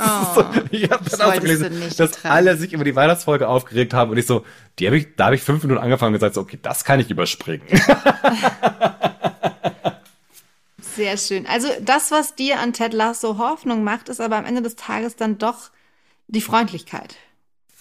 Oh, 0.03 0.35
so, 0.35 0.45
ich 0.71 0.91
habe 0.91 1.05
dann 1.11 1.21
auch 1.21 1.35
so 1.35 1.41
gelesen, 1.41 1.71
dass 1.97 2.13
dran. 2.13 2.33
alle 2.33 2.57
sich 2.57 2.73
über 2.73 2.85
die 2.85 2.97
Weihnachtsfolge 2.97 3.47
aufgeregt 3.47 3.93
haben 3.93 4.11
und 4.11 4.17
ich 4.17 4.27
so, 4.27 4.47
die 4.79 4.87
habe 4.87 4.97
ich, 4.97 5.15
da 5.17 5.27
habe 5.27 5.35
ich 5.35 5.43
fünf 5.43 5.63
Minuten 5.63 5.83
angefangen 5.83 6.15
und 6.15 6.21
gesagt, 6.21 6.35
so, 6.35 6.41
okay, 6.41 6.59
das 6.61 6.85
kann 6.85 7.01
ich 7.01 7.11
überspringen. 7.11 7.67
Sehr 10.97 11.19
schön. 11.19 11.47
Also 11.47 11.69
das, 11.83 12.11
was 12.11 12.35
dir 12.35 12.61
an 12.61 12.73
Ted 12.73 12.95
Lasso 12.95 13.37
Hoffnung 13.37 13.85
macht, 13.85 14.09
ist 14.09 14.23
aber 14.23 14.37
am 14.37 14.47
Ende 14.47 14.63
des 14.63 14.77
Tages 14.77 15.17
dann 15.17 15.37
doch 15.37 15.71
die 16.29 16.41
Freundlichkeit. 16.41 17.17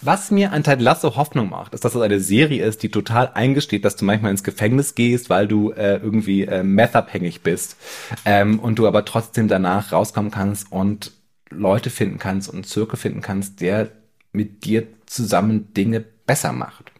Was 0.01 0.31
mir 0.31 0.53
an 0.53 0.63
Ted 0.63 0.79
Lasso 0.79 1.17
Hoffnung 1.17 1.49
macht, 1.49 1.73
ist, 1.73 1.83
dass 1.83 1.93
es 1.93 2.01
eine 2.01 2.21
Serie 2.21 2.63
ist, 2.63 2.83
die 2.83 2.89
total 2.89 3.31
eingesteht, 3.33 3.83
dass 3.83 3.97
du 3.97 4.05
manchmal 4.05 4.31
ins 4.31 4.45
Gefängnis 4.45 4.95
gehst, 4.95 5.29
weil 5.29 5.45
du 5.45 5.71
äh, 5.71 5.97
irgendwie 5.97 6.43
äh, 6.45 6.63
methabhängig 6.63 7.41
bist 7.41 7.75
ähm, 8.23 8.59
und 8.59 8.79
du 8.79 8.87
aber 8.87 9.03
trotzdem 9.03 9.49
danach 9.49 9.91
rauskommen 9.91 10.31
kannst 10.31 10.71
und 10.71 11.11
Leute 11.49 11.89
finden 11.89 12.17
kannst 12.17 12.47
und 12.47 12.55
einen 12.55 12.63
Zirkel 12.63 12.97
finden 12.97 13.21
kannst, 13.21 13.59
der 13.59 13.89
mit 14.31 14.63
dir 14.63 14.87
zusammen 15.05 15.73
Dinge 15.73 15.99
besser 15.99 16.53
macht. 16.53 16.93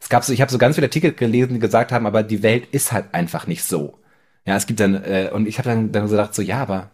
Es 0.00 0.08
gab 0.08 0.22
so, 0.22 0.32
ich 0.32 0.40
habe 0.40 0.52
so 0.52 0.58
ganz 0.58 0.76
viele 0.76 0.86
Artikel 0.86 1.12
gelesen, 1.12 1.54
die 1.54 1.60
gesagt 1.60 1.90
haben, 1.90 2.06
aber 2.06 2.22
die 2.22 2.44
Welt 2.44 2.68
ist 2.70 2.92
halt 2.92 3.14
einfach 3.14 3.48
nicht 3.48 3.64
so. 3.64 3.98
Ja, 4.46 4.56
es 4.56 4.66
gibt 4.66 4.78
dann 4.78 4.94
äh, 4.94 5.30
und 5.32 5.48
ich 5.48 5.58
habe 5.58 5.68
dann, 5.68 5.90
dann 5.90 6.06
so 6.06 6.12
gedacht, 6.12 6.36
so 6.36 6.42
ja, 6.42 6.62
aber 6.62 6.90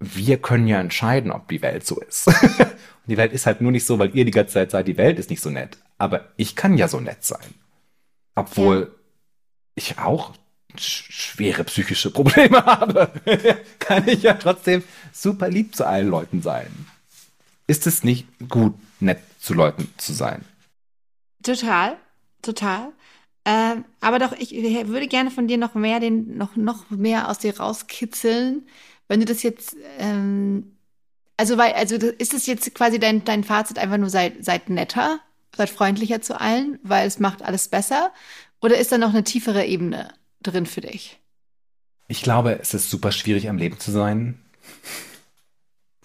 wir 0.00 0.38
können 0.38 0.68
ja 0.68 0.80
entscheiden, 0.80 1.32
ob 1.32 1.48
die 1.48 1.62
Welt 1.62 1.86
so 1.86 2.00
ist. 2.00 2.30
die 3.06 3.16
Welt 3.16 3.32
ist 3.32 3.46
halt 3.46 3.60
nur 3.60 3.72
nicht 3.72 3.86
so, 3.86 3.98
weil 3.98 4.14
ihr 4.14 4.24
die 4.24 4.30
ganze 4.30 4.54
Zeit 4.54 4.70
seid, 4.70 4.88
die 4.88 4.96
Welt 4.96 5.18
ist 5.18 5.30
nicht 5.30 5.42
so 5.42 5.50
nett. 5.50 5.78
Aber 5.98 6.28
ich 6.36 6.54
kann 6.54 6.78
ja 6.78 6.88
so 6.88 7.00
nett 7.00 7.24
sein. 7.24 7.54
Obwohl 8.34 8.80
ja. 8.80 8.86
ich 9.74 9.98
auch 9.98 10.34
schwere 10.76 11.64
psychische 11.64 12.10
Probleme 12.10 12.64
habe, 12.66 13.10
kann 13.78 14.06
ich 14.06 14.22
ja 14.22 14.34
trotzdem 14.34 14.84
super 15.12 15.48
lieb 15.48 15.74
zu 15.74 15.86
allen 15.86 16.08
Leuten 16.08 16.42
sein. 16.42 16.86
Ist 17.66 17.86
es 17.86 18.04
nicht 18.04 18.26
gut, 18.48 18.74
nett 19.00 19.18
zu 19.40 19.54
Leuten 19.54 19.92
zu 19.96 20.12
sein? 20.12 20.44
Total, 21.42 21.96
total. 22.42 22.92
Ähm, 23.44 23.84
aber 24.00 24.18
doch, 24.18 24.32
ich 24.32 24.52
würde 24.52 25.08
gerne 25.08 25.30
von 25.30 25.48
dir 25.48 25.58
noch 25.58 25.74
mehr, 25.74 26.00
den, 26.00 26.36
noch, 26.36 26.56
noch 26.56 26.90
mehr 26.90 27.28
aus 27.28 27.38
dir 27.38 27.58
rauskitzeln. 27.58 28.66
Wenn 29.08 29.20
du 29.20 29.26
das 29.26 29.42
jetzt, 29.42 29.76
ähm, 29.98 30.76
also, 31.36 31.56
weil, 31.56 31.72
also 31.72 31.96
ist 31.96 32.34
es 32.34 32.46
jetzt 32.46 32.74
quasi 32.74 32.98
dein, 32.98 33.24
dein 33.24 33.44
Fazit 33.44 33.78
einfach 33.78 33.96
nur 33.96 34.10
seid, 34.10 34.44
seid 34.44 34.68
netter, 34.70 35.20
seid 35.56 35.70
freundlicher 35.70 36.20
zu 36.20 36.40
allen, 36.40 36.78
weil 36.82 37.06
es 37.06 37.18
macht 37.18 37.42
alles 37.42 37.68
besser? 37.68 38.12
Oder 38.60 38.78
ist 38.78 38.92
da 38.92 38.98
noch 38.98 39.10
eine 39.10 39.24
tiefere 39.24 39.64
Ebene 39.64 40.12
drin 40.42 40.66
für 40.66 40.82
dich? 40.82 41.18
Ich 42.08 42.22
glaube, 42.22 42.58
es 42.60 42.74
ist 42.74 42.90
super 42.90 43.12
schwierig 43.12 43.48
am 43.48 43.58
Leben 43.58 43.78
zu 43.78 43.90
sein. 43.90 44.38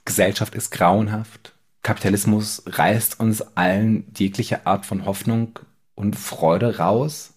Gesellschaft 0.06 0.56
ist 0.56 0.72
grauenhaft. 0.72 1.54
Kapitalismus 1.82 2.64
reißt 2.66 3.20
uns 3.20 3.42
allen 3.56 4.06
jegliche 4.18 4.66
Art 4.66 4.86
von 4.86 5.06
Hoffnung 5.06 5.60
und 5.96 6.16
Freude 6.16 6.78
raus. 6.78 7.34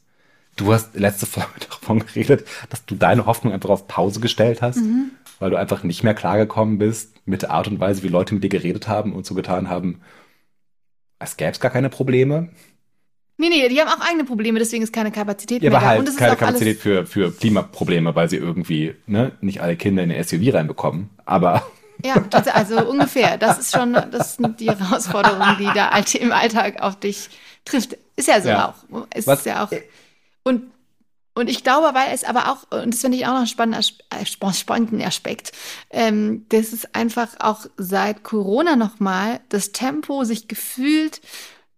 Du 0.56 0.72
hast 0.72 0.94
letzte 0.94 1.26
Folge 1.26 1.60
davon 1.70 2.00
geredet, 2.00 2.46
dass 2.70 2.84
du 2.86 2.94
deine 2.94 3.26
Hoffnung 3.26 3.52
einfach 3.52 3.70
auf 3.70 3.88
Pause 3.88 4.20
gestellt 4.20 4.62
hast, 4.62 4.76
mhm. 4.76 5.10
Weil 5.38 5.50
du 5.50 5.56
einfach 5.56 5.82
nicht 5.82 6.02
mehr 6.02 6.14
klargekommen 6.14 6.78
bist 6.78 7.14
mit 7.26 7.42
der 7.42 7.50
Art 7.50 7.68
und 7.68 7.80
Weise, 7.80 8.02
wie 8.02 8.08
Leute 8.08 8.34
mit 8.34 8.44
dir 8.44 8.48
geredet 8.48 8.88
haben 8.88 9.12
und 9.12 9.26
so 9.26 9.34
getan 9.34 9.68
haben, 9.68 10.00
als 11.18 11.36
gäbe 11.36 11.50
es 11.50 11.60
gar 11.60 11.70
keine 11.70 11.88
Probleme. 11.88 12.50
Nee, 13.38 13.50
nee, 13.50 13.68
die 13.68 13.80
haben 13.80 13.88
auch 13.88 14.06
eigene 14.06 14.24
Probleme, 14.24 14.58
deswegen 14.58 14.82
ist 14.82 14.92
keine 14.92 15.12
Kapazität 15.12 15.62
ja, 15.62 15.68
mehr 15.68 15.78
aber 15.78 15.86
halt 15.86 16.16
keine 16.16 16.36
Kapazität 16.36 16.78
für, 16.78 17.04
für 17.04 17.30
Klimaprobleme, 17.32 18.14
weil 18.14 18.30
sie 18.30 18.36
irgendwie 18.36 18.94
ne, 19.06 19.32
nicht 19.42 19.60
alle 19.60 19.76
Kinder 19.76 20.02
in 20.02 20.10
eine 20.10 20.24
SUV 20.24 20.54
reinbekommen. 20.54 21.10
Aber 21.26 21.66
ja, 22.04 22.14
also 22.52 22.88
ungefähr. 22.88 23.36
Das 23.38 23.58
ist 23.58 23.74
schon, 23.74 23.92
das 23.92 24.36
sind 24.36 24.60
die 24.60 24.70
Herausforderungen, 24.70 25.56
die 25.58 25.70
da 25.74 25.90
im 26.18 26.32
Alltag 26.32 26.82
auf 26.82 26.98
dich 26.98 27.28
trifft. 27.64 27.96
Ist 28.16 28.28
ja 28.28 28.40
so 28.40 28.48
ja. 28.48 28.74
auch. 28.90 29.06
Ist 29.14 29.26
Was? 29.26 29.44
ja 29.44 29.64
auch. 29.64 29.70
Und, 30.42 30.62
und 31.34 31.50
ich 31.50 31.64
glaube, 31.64 31.94
weil 31.94 32.14
es 32.14 32.24
aber 32.24 32.50
auch, 32.50 32.78
und 32.82 32.94
das 32.94 33.00
finde 33.00 33.18
ich 33.18 33.26
auch 33.26 33.32
noch 33.32 33.38
einen 33.38 33.46
spannenden, 33.46 33.82
äh, 33.82 34.05
spannenden 34.24 35.02
Aspekt, 35.02 35.52
ähm, 35.90 36.46
das 36.48 36.72
ist 36.72 36.94
einfach 36.94 37.28
auch 37.40 37.66
seit 37.76 38.22
Corona 38.22 38.76
nochmal 38.76 39.40
das 39.48 39.72
Tempo 39.72 40.24
sich 40.24 40.48
gefühlt 40.48 41.20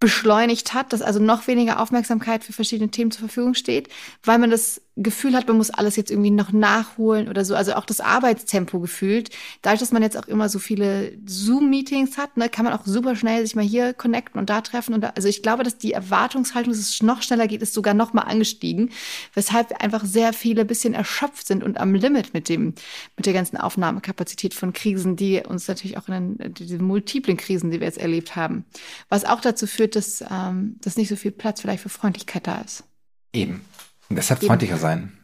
beschleunigt 0.00 0.74
hat, 0.74 0.92
dass 0.92 1.02
also 1.02 1.18
noch 1.18 1.48
weniger 1.48 1.80
Aufmerksamkeit 1.80 2.44
für 2.44 2.52
verschiedene 2.52 2.90
Themen 2.90 3.10
zur 3.10 3.20
Verfügung 3.20 3.54
steht, 3.54 3.88
weil 4.22 4.38
man 4.38 4.50
das 4.50 4.80
Gefühl 5.02 5.34
hat, 5.34 5.46
man 5.48 5.56
muss 5.56 5.70
alles 5.70 5.96
jetzt 5.96 6.10
irgendwie 6.10 6.30
noch 6.30 6.52
nachholen 6.52 7.28
oder 7.28 7.44
so. 7.44 7.54
Also 7.54 7.74
auch 7.74 7.84
das 7.84 8.00
Arbeitstempo 8.00 8.80
gefühlt. 8.80 9.30
Dadurch, 9.62 9.80
dass 9.80 9.92
man 9.92 10.02
jetzt 10.02 10.16
auch 10.16 10.26
immer 10.26 10.48
so 10.48 10.58
viele 10.58 11.12
Zoom-Meetings 11.26 12.18
hat, 12.18 12.36
ne, 12.36 12.48
kann 12.48 12.64
man 12.64 12.74
auch 12.74 12.84
super 12.84 13.16
schnell 13.16 13.42
sich 13.42 13.54
mal 13.54 13.64
hier 13.64 13.94
connecten 13.94 14.38
und 14.38 14.50
da 14.50 14.60
treffen. 14.60 14.94
Und 14.94 15.02
da, 15.02 15.12
also 15.14 15.28
ich 15.28 15.42
glaube, 15.42 15.62
dass 15.62 15.78
die 15.78 15.92
Erwartungshaltung, 15.92 16.72
dass 16.72 16.80
es 16.80 17.02
noch 17.02 17.22
schneller 17.22 17.46
geht, 17.46 17.62
ist 17.62 17.74
sogar 17.74 17.94
noch 17.94 18.12
mal 18.12 18.22
angestiegen, 18.22 18.90
weshalb 19.34 19.82
einfach 19.82 20.04
sehr 20.04 20.32
viele 20.32 20.64
bisschen 20.64 20.94
erschöpft 20.94 21.46
sind 21.46 21.62
und 21.62 21.78
am 21.78 21.94
Limit 21.94 22.34
mit 22.34 22.48
dem, 22.48 22.74
mit 23.16 23.26
der 23.26 23.32
ganzen 23.32 23.56
Aufnahmekapazität 23.56 24.54
von 24.54 24.72
Krisen, 24.72 25.16
die 25.16 25.42
uns 25.46 25.68
natürlich 25.68 25.96
auch 25.96 26.08
in 26.08 26.38
den, 26.38 26.54
diese 26.54 26.78
multiplen 26.78 27.36
Krisen, 27.36 27.70
die 27.70 27.80
wir 27.80 27.86
jetzt 27.86 27.98
erlebt 27.98 28.36
haben. 28.36 28.64
Was 29.08 29.24
auch 29.24 29.40
dazu 29.40 29.66
führt, 29.66 29.96
dass, 29.96 30.24
ähm, 30.30 30.76
dass 30.80 30.96
nicht 30.96 31.08
so 31.08 31.16
viel 31.16 31.30
Platz 31.30 31.60
vielleicht 31.60 31.82
für 31.82 31.88
Freundlichkeit 31.88 32.46
da 32.46 32.60
ist. 32.60 32.84
Eben. 33.32 33.60
Und 34.08 34.16
deshalb 34.16 34.40
Eben. 34.40 34.48
freundlicher 34.48 34.78
sein. 34.78 35.18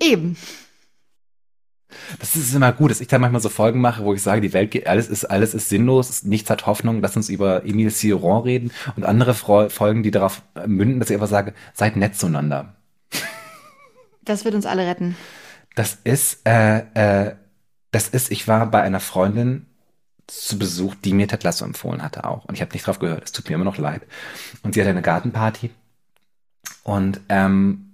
Eben. 0.00 0.36
Das 2.18 2.36
ist 2.36 2.54
immer 2.54 2.72
gut, 2.72 2.90
dass 2.90 3.00
ich 3.00 3.08
da 3.08 3.18
manchmal 3.18 3.40
so 3.40 3.48
Folgen 3.48 3.80
mache, 3.80 4.04
wo 4.04 4.14
ich 4.14 4.22
sage, 4.22 4.40
die 4.40 4.52
Welt 4.52 4.70
geht, 4.70 4.86
alles 4.86 5.08
ist, 5.08 5.24
alles 5.24 5.54
ist 5.54 5.68
sinnlos, 5.68 6.22
nichts 6.22 6.50
hat 6.50 6.66
Hoffnung, 6.66 7.00
lass 7.00 7.16
uns 7.16 7.28
über 7.28 7.64
Emile 7.64 7.90
Ciron 7.90 8.42
reden 8.42 8.72
und 8.96 9.04
andere 9.04 9.34
Folgen, 9.34 10.02
die 10.02 10.10
darauf 10.10 10.42
münden, 10.66 11.00
dass 11.00 11.10
ich 11.10 11.14
einfach 11.14 11.28
sage, 11.28 11.54
seid 11.74 11.96
nett 11.96 12.16
zueinander. 12.16 12.74
Das 14.22 14.44
wird 14.44 14.54
uns 14.54 14.66
alle 14.66 14.86
retten. 14.86 15.16
Das 15.74 15.98
ist, 16.04 16.46
äh, 16.46 16.78
äh, 16.94 17.34
das 17.90 18.08
ist, 18.08 18.30
ich 18.30 18.48
war 18.48 18.70
bei 18.70 18.82
einer 18.82 19.00
Freundin 19.00 19.66
zu 20.26 20.58
Besuch, 20.58 20.94
die 20.94 21.14
mir 21.14 21.28
Ted 21.28 21.42
Lasso 21.44 21.64
empfohlen 21.64 22.02
hatte 22.02 22.24
auch. 22.24 22.44
Und 22.44 22.54
ich 22.54 22.60
habe 22.60 22.72
nicht 22.72 22.86
drauf 22.86 22.98
gehört, 22.98 23.24
es 23.24 23.32
tut 23.32 23.48
mir 23.48 23.54
immer 23.54 23.64
noch 23.64 23.78
leid. 23.78 24.02
Und 24.62 24.74
sie 24.74 24.80
hatte 24.80 24.90
eine 24.90 25.02
Gartenparty 25.02 25.70
und 26.88 27.20
ähm, 27.28 27.90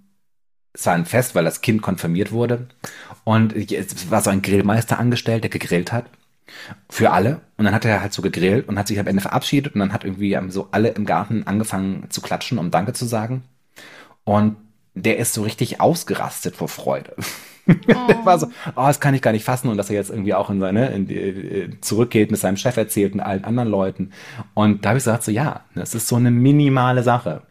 es 0.73 0.87
war 0.87 0.95
ein 0.95 1.05
Fest, 1.05 1.35
weil 1.35 1.43
das 1.43 1.63
Kind 1.63 1.83
konfirmiert 1.83 2.31
wurde. 2.31 2.69
Und 3.25 3.53
es 3.73 4.09
war 4.09 4.21
so 4.21 4.31
ein 4.31 4.41
Grillmeister 4.41 5.01
angestellt, 5.01 5.43
der 5.43 5.51
gegrillt 5.51 5.91
hat. 5.91 6.05
Für 6.89 7.11
alle. 7.11 7.41
Und 7.57 7.65
dann 7.65 7.75
hat 7.75 7.85
er 7.85 8.03
halt 8.03 8.13
so 8.13 8.23
gegrillt 8.23 8.69
und 8.69 8.79
hat 8.79 8.87
sich 8.87 9.01
am 9.01 9.09
Ende 9.09 9.21
verabschiedet. 9.21 9.75
Und 9.75 9.81
dann 9.81 9.93
hat 9.93 10.05
irgendwie 10.05 10.39
so 10.49 10.69
alle 10.71 10.91
im 10.91 11.07
Garten 11.07 11.43
angefangen 11.45 12.07
zu 12.11 12.21
klatschen, 12.21 12.57
um 12.57 12.71
Danke 12.71 12.93
zu 12.93 13.05
sagen. 13.05 13.43
Und 14.23 14.55
der 14.95 15.19
ist 15.19 15.35
so 15.35 15.43
richtig 15.43 15.81
ausgerastet 15.81 16.55
vor 16.55 16.69
Freude. 16.69 17.17
Oh. 17.19 17.73
der 18.09 18.25
war 18.25 18.39
so, 18.39 18.47
oh, 18.77 18.87
das 18.87 19.01
kann 19.01 19.15
ich 19.15 19.23
gar 19.23 19.33
nicht 19.33 19.45
fassen 19.45 19.71
und 19.71 19.77
dass 19.77 19.91
er 19.91 19.97
jetzt 19.97 20.11
irgendwie 20.11 20.35
auch 20.35 20.51
in 20.51 20.61
seine 20.61 20.91
in 20.91 21.09
die, 21.09 21.17
äh, 21.17 21.81
zurückgeht, 21.81 22.31
mit 22.31 22.39
seinem 22.39 22.59
Chef 22.59 22.77
erzählt 22.77 23.15
und 23.15 23.21
allen 23.21 23.43
anderen 23.43 23.71
Leuten. 23.71 24.13
Und 24.53 24.85
da 24.85 24.91
habe 24.91 24.99
ich 24.99 25.05
gesagt 25.05 25.25
so, 25.25 25.33
ja, 25.33 25.63
das 25.75 25.97
ist 25.97 26.07
so 26.07 26.15
eine 26.15 26.31
minimale 26.31 27.03
Sache 27.03 27.43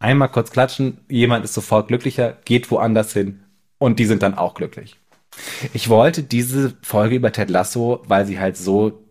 einmal 0.00 0.28
kurz 0.28 0.50
klatschen, 0.50 0.98
jemand 1.08 1.44
ist 1.44 1.54
sofort 1.54 1.88
glücklicher, 1.88 2.36
geht 2.44 2.70
woanders 2.72 3.12
hin 3.12 3.44
und 3.78 4.00
die 4.00 4.06
sind 4.06 4.22
dann 4.24 4.34
auch 4.34 4.54
glücklich. 4.54 4.98
Ich 5.72 5.88
wollte 5.88 6.24
diese 6.24 6.76
Folge 6.82 7.14
über 7.14 7.30
Ted 7.30 7.50
Lasso, 7.50 8.02
weil 8.06 8.26
sie 8.26 8.40
halt 8.40 8.56
so 8.56 9.04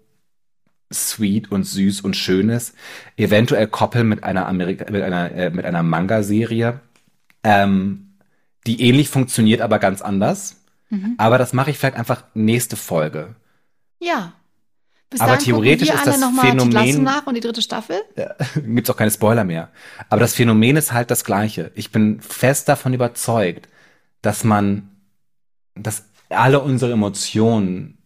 sweet 0.91 1.52
und 1.52 1.63
süß 1.63 2.02
und 2.02 2.15
schön 2.15 2.49
ist, 2.49 2.75
eventuell 3.15 3.67
koppeln 3.67 4.10
mit 4.10 4.23
einer 4.23 4.47
Amerika 4.47 4.91
mit 4.91 5.04
einer 5.04 5.32
äh, 5.32 5.49
mit 5.52 5.65
einer 5.65 5.84
Manga-Serie, 5.84 6.82
ähm, 7.43 8.15
die 8.65 8.82
ähnlich 8.82 9.10
funktioniert, 9.10 9.62
aber 9.62 9.80
ganz 9.80 10.02
anders. 10.02 10.63
Mhm. 10.89 11.15
Aber 11.17 11.38
das 11.38 11.54
mache 11.54 11.69
ich 11.71 11.78
vielleicht 11.78 11.95
einfach 11.95 12.23
nächste 12.34 12.75
Folge. 12.75 13.36
Ja. 13.99 14.34
Bis 15.09 15.21
aber 15.21 15.39
theoretisch 15.39 15.89
ist 15.89 16.05
das 16.05 16.17
Phänomen 16.17 17.03
nach 17.03 17.25
und 17.25 17.33
die 17.33 17.41
dritte 17.41 17.61
Staffel. 17.61 18.01
Ja, 18.15 18.35
gibt's 18.55 18.89
auch 18.89 18.97
keine 18.97 19.09
Spoiler 19.09 19.43
mehr. 19.43 19.69
Aber 20.09 20.21
das 20.21 20.35
Phänomen 20.35 20.75
ist 20.75 20.93
halt 20.93 21.09
das 21.09 21.23
gleiche. 21.23 21.71
Ich 21.75 21.91
bin 21.91 22.21
fest 22.21 22.69
davon 22.69 22.93
überzeugt, 22.93 23.67
dass 24.21 24.43
man, 24.43 24.89
dass 25.75 26.05
alle 26.29 26.59
unsere 26.59 26.91
Emotionen 26.91 27.97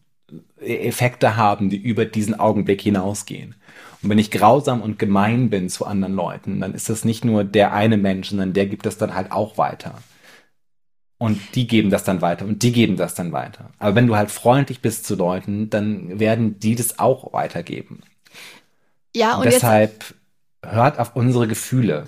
Effekte 0.61 1.35
haben, 1.35 1.69
die 1.69 1.77
über 1.77 2.05
diesen 2.05 2.39
Augenblick 2.39 2.81
hinausgehen. 2.81 3.55
Und 4.01 4.09
wenn 4.09 4.19
ich 4.19 4.31
grausam 4.31 4.81
und 4.81 4.97
gemein 4.97 5.49
bin 5.49 5.69
zu 5.69 5.85
anderen 5.85 6.15
Leuten, 6.15 6.61
dann 6.61 6.73
ist 6.73 6.89
das 6.89 7.03
nicht 7.03 7.25
nur 7.25 7.43
der 7.43 7.73
eine 7.73 7.97
Mensch, 7.97 8.29
sondern 8.29 8.53
der 8.53 8.65
gibt 8.65 8.85
das 8.85 8.97
dann 8.97 9.13
halt 9.13 9.31
auch 9.31 9.57
weiter. 9.57 9.95
Und 11.23 11.55
die 11.55 11.67
geben 11.67 11.89
das 11.89 12.03
dann 12.03 12.19
weiter 12.19 12.43
und 12.43 12.63
die 12.63 12.73
geben 12.73 12.97
das 12.97 13.15
dann 13.15 13.31
weiter. 13.31 13.69
Aber 13.79 13.95
wenn 13.95 14.07
du 14.07 14.17
halt 14.17 14.29
freundlich 14.29 14.81
bist 14.81 15.05
zu 15.05 15.15
Leuten, 15.15 15.69
dann 15.69 16.19
werden 16.19 16.59
die 16.59 16.75
das 16.75 16.99
auch 16.99 17.31
weitergeben. 17.31 18.01
Ja, 19.15 19.35
und, 19.35 19.45
und 19.45 19.53
deshalb 19.53 20.15
hört 20.61 20.99
auf 20.99 21.15
unsere 21.15 21.47
Gefühle, 21.47 22.07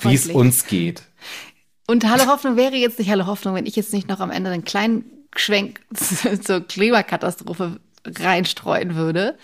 wie 0.00 0.14
es 0.14 0.28
uns 0.28 0.64
geht. 0.64 1.02
Und 1.86 2.08
Hallo 2.08 2.24
Hoffnung 2.24 2.56
wäre 2.56 2.74
jetzt 2.76 2.98
nicht 2.98 3.10
Hallo 3.10 3.26
Hoffnung, 3.26 3.54
wenn 3.54 3.66
ich 3.66 3.76
jetzt 3.76 3.92
nicht 3.92 4.08
noch 4.08 4.20
am 4.20 4.30
Ende 4.30 4.48
einen 4.48 4.64
kleinen 4.64 5.04
Schwenk 5.36 5.82
zur 6.40 6.66
Klimakatastrophe 6.66 7.80
reinstreuen 8.06 8.94
würde. 8.94 9.36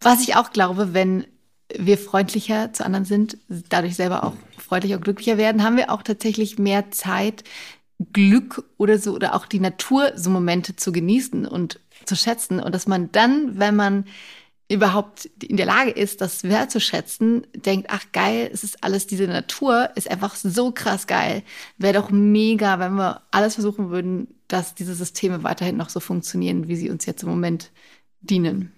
Was 0.00 0.22
ich 0.22 0.36
auch 0.36 0.52
glaube, 0.52 0.94
wenn 0.94 1.26
wir 1.76 1.98
freundlicher 1.98 2.72
zu 2.72 2.82
anderen 2.82 3.04
sind, 3.04 3.36
dadurch 3.68 3.94
selber 3.94 4.24
auch 4.24 4.32
freundlicher 4.56 4.96
und 4.96 5.04
glücklicher 5.04 5.36
werden, 5.36 5.62
haben 5.62 5.76
wir 5.76 5.90
auch 5.90 6.02
tatsächlich 6.02 6.58
mehr 6.58 6.90
Zeit, 6.90 7.44
Glück 8.12 8.64
oder 8.76 8.98
so 8.98 9.14
oder 9.14 9.34
auch 9.34 9.46
die 9.46 9.60
Natur 9.60 10.12
so 10.14 10.30
Momente 10.30 10.76
zu 10.76 10.92
genießen 10.92 11.46
und 11.46 11.80
zu 12.04 12.14
schätzen 12.14 12.60
und 12.60 12.74
dass 12.74 12.86
man 12.86 13.10
dann, 13.12 13.58
wenn 13.58 13.74
man 13.74 14.04
überhaupt 14.70 15.26
in 15.42 15.56
der 15.56 15.66
Lage 15.66 15.90
ist, 15.90 16.20
das 16.20 16.44
wertzuschätzen, 16.44 17.46
denkt, 17.54 17.88
ach 17.90 18.04
geil, 18.12 18.50
es 18.52 18.62
ist 18.62 18.84
alles 18.84 19.06
diese 19.06 19.26
Natur, 19.26 19.90
ist 19.94 20.10
einfach 20.10 20.36
so 20.36 20.72
krass 20.72 21.06
geil. 21.06 21.42
Wäre 21.78 21.94
doch 21.94 22.10
mega, 22.10 22.78
wenn 22.78 22.94
wir 22.94 23.22
alles 23.30 23.54
versuchen 23.54 23.90
würden, 23.90 24.28
dass 24.46 24.74
diese 24.74 24.94
Systeme 24.94 25.42
weiterhin 25.42 25.78
noch 25.78 25.88
so 25.88 26.00
funktionieren, 26.00 26.68
wie 26.68 26.76
sie 26.76 26.90
uns 26.90 27.06
jetzt 27.06 27.22
im 27.22 27.30
Moment 27.30 27.70
dienen. 28.20 28.72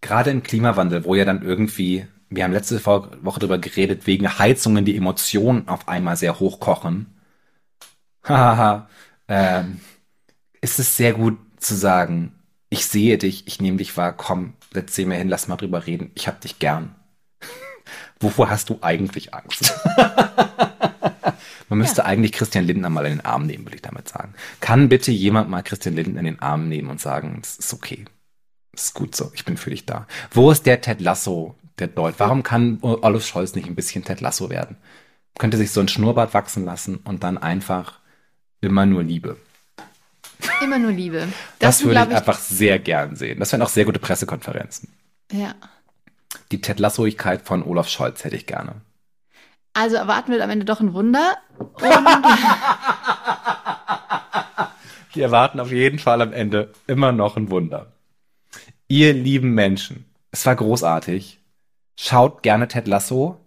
Gerade 0.00 0.30
im 0.30 0.44
Klimawandel, 0.44 1.04
wo 1.04 1.16
ja 1.16 1.24
dann 1.24 1.42
irgendwie, 1.42 2.06
wir 2.30 2.44
haben 2.44 2.52
letzte 2.52 2.84
Woche 2.86 3.40
darüber 3.40 3.58
geredet, 3.58 4.06
wegen 4.06 4.38
Heizungen 4.38 4.84
die 4.84 4.96
Emotionen 4.96 5.66
auf 5.66 5.88
einmal 5.88 6.16
sehr 6.16 6.38
hochkochen 6.38 7.17
hahaha, 8.28 8.88
ähm, 9.28 9.80
ist 10.60 10.78
es 10.78 10.96
sehr 10.96 11.12
gut 11.12 11.38
zu 11.58 11.74
sagen, 11.74 12.32
ich 12.70 12.86
sehe 12.86 13.18
dich, 13.18 13.46
ich 13.46 13.60
nehme 13.60 13.78
dich 13.78 13.96
wahr, 13.96 14.12
komm, 14.12 14.54
setz 14.72 14.98
mir 14.98 15.16
hin, 15.16 15.28
lass 15.28 15.48
mal 15.48 15.56
drüber 15.56 15.86
reden, 15.86 16.10
ich 16.14 16.28
hab 16.28 16.40
dich 16.40 16.58
gern. 16.58 16.94
Wovor 18.20 18.50
hast 18.50 18.68
du 18.68 18.78
eigentlich 18.82 19.34
Angst? 19.34 19.74
Man 21.68 21.80
müsste 21.80 22.02
ja. 22.02 22.06
eigentlich 22.06 22.32
Christian 22.32 22.64
Lindner 22.64 22.88
mal 22.88 23.04
in 23.06 23.18
den 23.18 23.24
Arm 23.26 23.46
nehmen, 23.46 23.64
würde 23.66 23.76
ich 23.76 23.82
damit 23.82 24.08
sagen. 24.08 24.34
Kann 24.60 24.88
bitte 24.88 25.10
jemand 25.10 25.50
mal 25.50 25.62
Christian 25.62 25.94
Lindner 25.94 26.20
in 26.20 26.26
den 26.26 26.40
Arm 26.40 26.68
nehmen 26.68 26.88
und 26.88 27.00
sagen, 27.00 27.40
es 27.42 27.58
ist 27.58 27.74
okay. 27.74 28.06
Es 28.72 28.84
ist 28.84 28.94
gut 28.94 29.14
so, 29.14 29.30
ich 29.34 29.44
bin 29.44 29.56
für 29.56 29.70
dich 29.70 29.84
da. 29.84 30.06
Wo 30.30 30.50
ist 30.50 30.64
der 30.66 30.80
Ted 30.80 31.00
Lasso 31.00 31.56
der 31.78 31.88
Deut? 31.88 32.14
Warum 32.18 32.42
kann 32.42 32.78
Olaf 32.80 33.26
Scholz 33.26 33.54
nicht 33.54 33.68
ein 33.68 33.74
bisschen 33.74 34.04
Ted 34.04 34.20
Lasso 34.20 34.50
werden? 34.50 34.76
Könnte 35.38 35.56
sich 35.56 35.70
so 35.70 35.80
ein 35.80 35.88
Schnurrbart 35.88 36.32
wachsen 36.32 36.64
lassen 36.64 36.96
und 36.96 37.22
dann 37.22 37.38
einfach 37.38 38.00
immer 38.60 38.86
nur 38.86 39.02
Liebe. 39.02 39.36
Immer 40.62 40.78
nur 40.78 40.92
Liebe. 40.92 41.28
Das, 41.58 41.78
das 41.78 41.86
würde 41.86 42.00
ich, 42.00 42.08
ich 42.08 42.16
einfach 42.16 42.38
sehr 42.38 42.78
gern 42.78 43.16
sehen. 43.16 43.38
Das 43.38 43.52
wären 43.52 43.62
auch 43.62 43.68
sehr 43.68 43.84
gute 43.84 43.98
Pressekonferenzen. 43.98 44.88
Ja. 45.32 45.54
Die 46.50 46.60
Ted 46.60 46.78
Lassoigkeit 46.78 47.42
von 47.42 47.62
Olaf 47.62 47.88
Scholz 47.88 48.24
hätte 48.24 48.36
ich 48.36 48.46
gerne. 48.46 48.76
Also 49.74 49.96
erwarten 49.96 50.32
wir 50.32 50.42
am 50.42 50.50
Ende 50.50 50.64
doch 50.64 50.80
ein 50.80 50.92
Wunder. 50.92 51.36
wir 55.12 55.22
erwarten 55.22 55.60
auf 55.60 55.70
jeden 55.70 55.98
Fall 55.98 56.22
am 56.22 56.32
Ende 56.32 56.72
immer 56.86 57.12
noch 57.12 57.36
ein 57.36 57.50
Wunder. 57.50 57.92
Ihr 58.88 59.12
lieben 59.12 59.52
Menschen, 59.54 60.06
es 60.30 60.46
war 60.46 60.56
großartig. 60.56 61.38
Schaut 61.96 62.42
gerne 62.42 62.68
Ted 62.68 62.88
Lasso. 62.88 63.38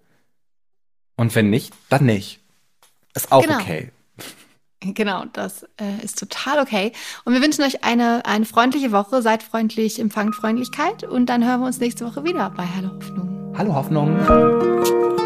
Und 1.15 1.33
wenn 1.35 1.49
nicht, 1.49 1.73
dann 1.89 2.05
nicht. 2.05 2.39
Ist 3.13 3.31
auch 3.31 3.43
genau. 3.43 3.59
okay. 3.59 3.91
Genau, 4.83 5.25
das 5.31 5.63
äh, 5.79 6.03
ist 6.03 6.17
total 6.17 6.59
okay. 6.59 6.91
Und 7.23 7.33
wir 7.33 7.41
wünschen 7.41 7.63
euch 7.63 7.83
eine, 7.83 8.25
eine 8.25 8.45
freundliche 8.45 8.91
Woche. 8.91 9.21
Seid 9.21 9.43
freundlich, 9.43 9.99
empfangt 9.99 10.35
Freundlichkeit. 10.35 11.03
Und 11.03 11.27
dann 11.27 11.45
hören 11.45 11.59
wir 11.59 11.67
uns 11.67 11.79
nächste 11.79 12.05
Woche 12.05 12.23
wieder 12.23 12.49
bei 12.49 12.63
Hallo 12.75 12.89
Hoffnung. 12.95 13.53
Hallo 13.57 13.75
Hoffnung. 13.75 15.21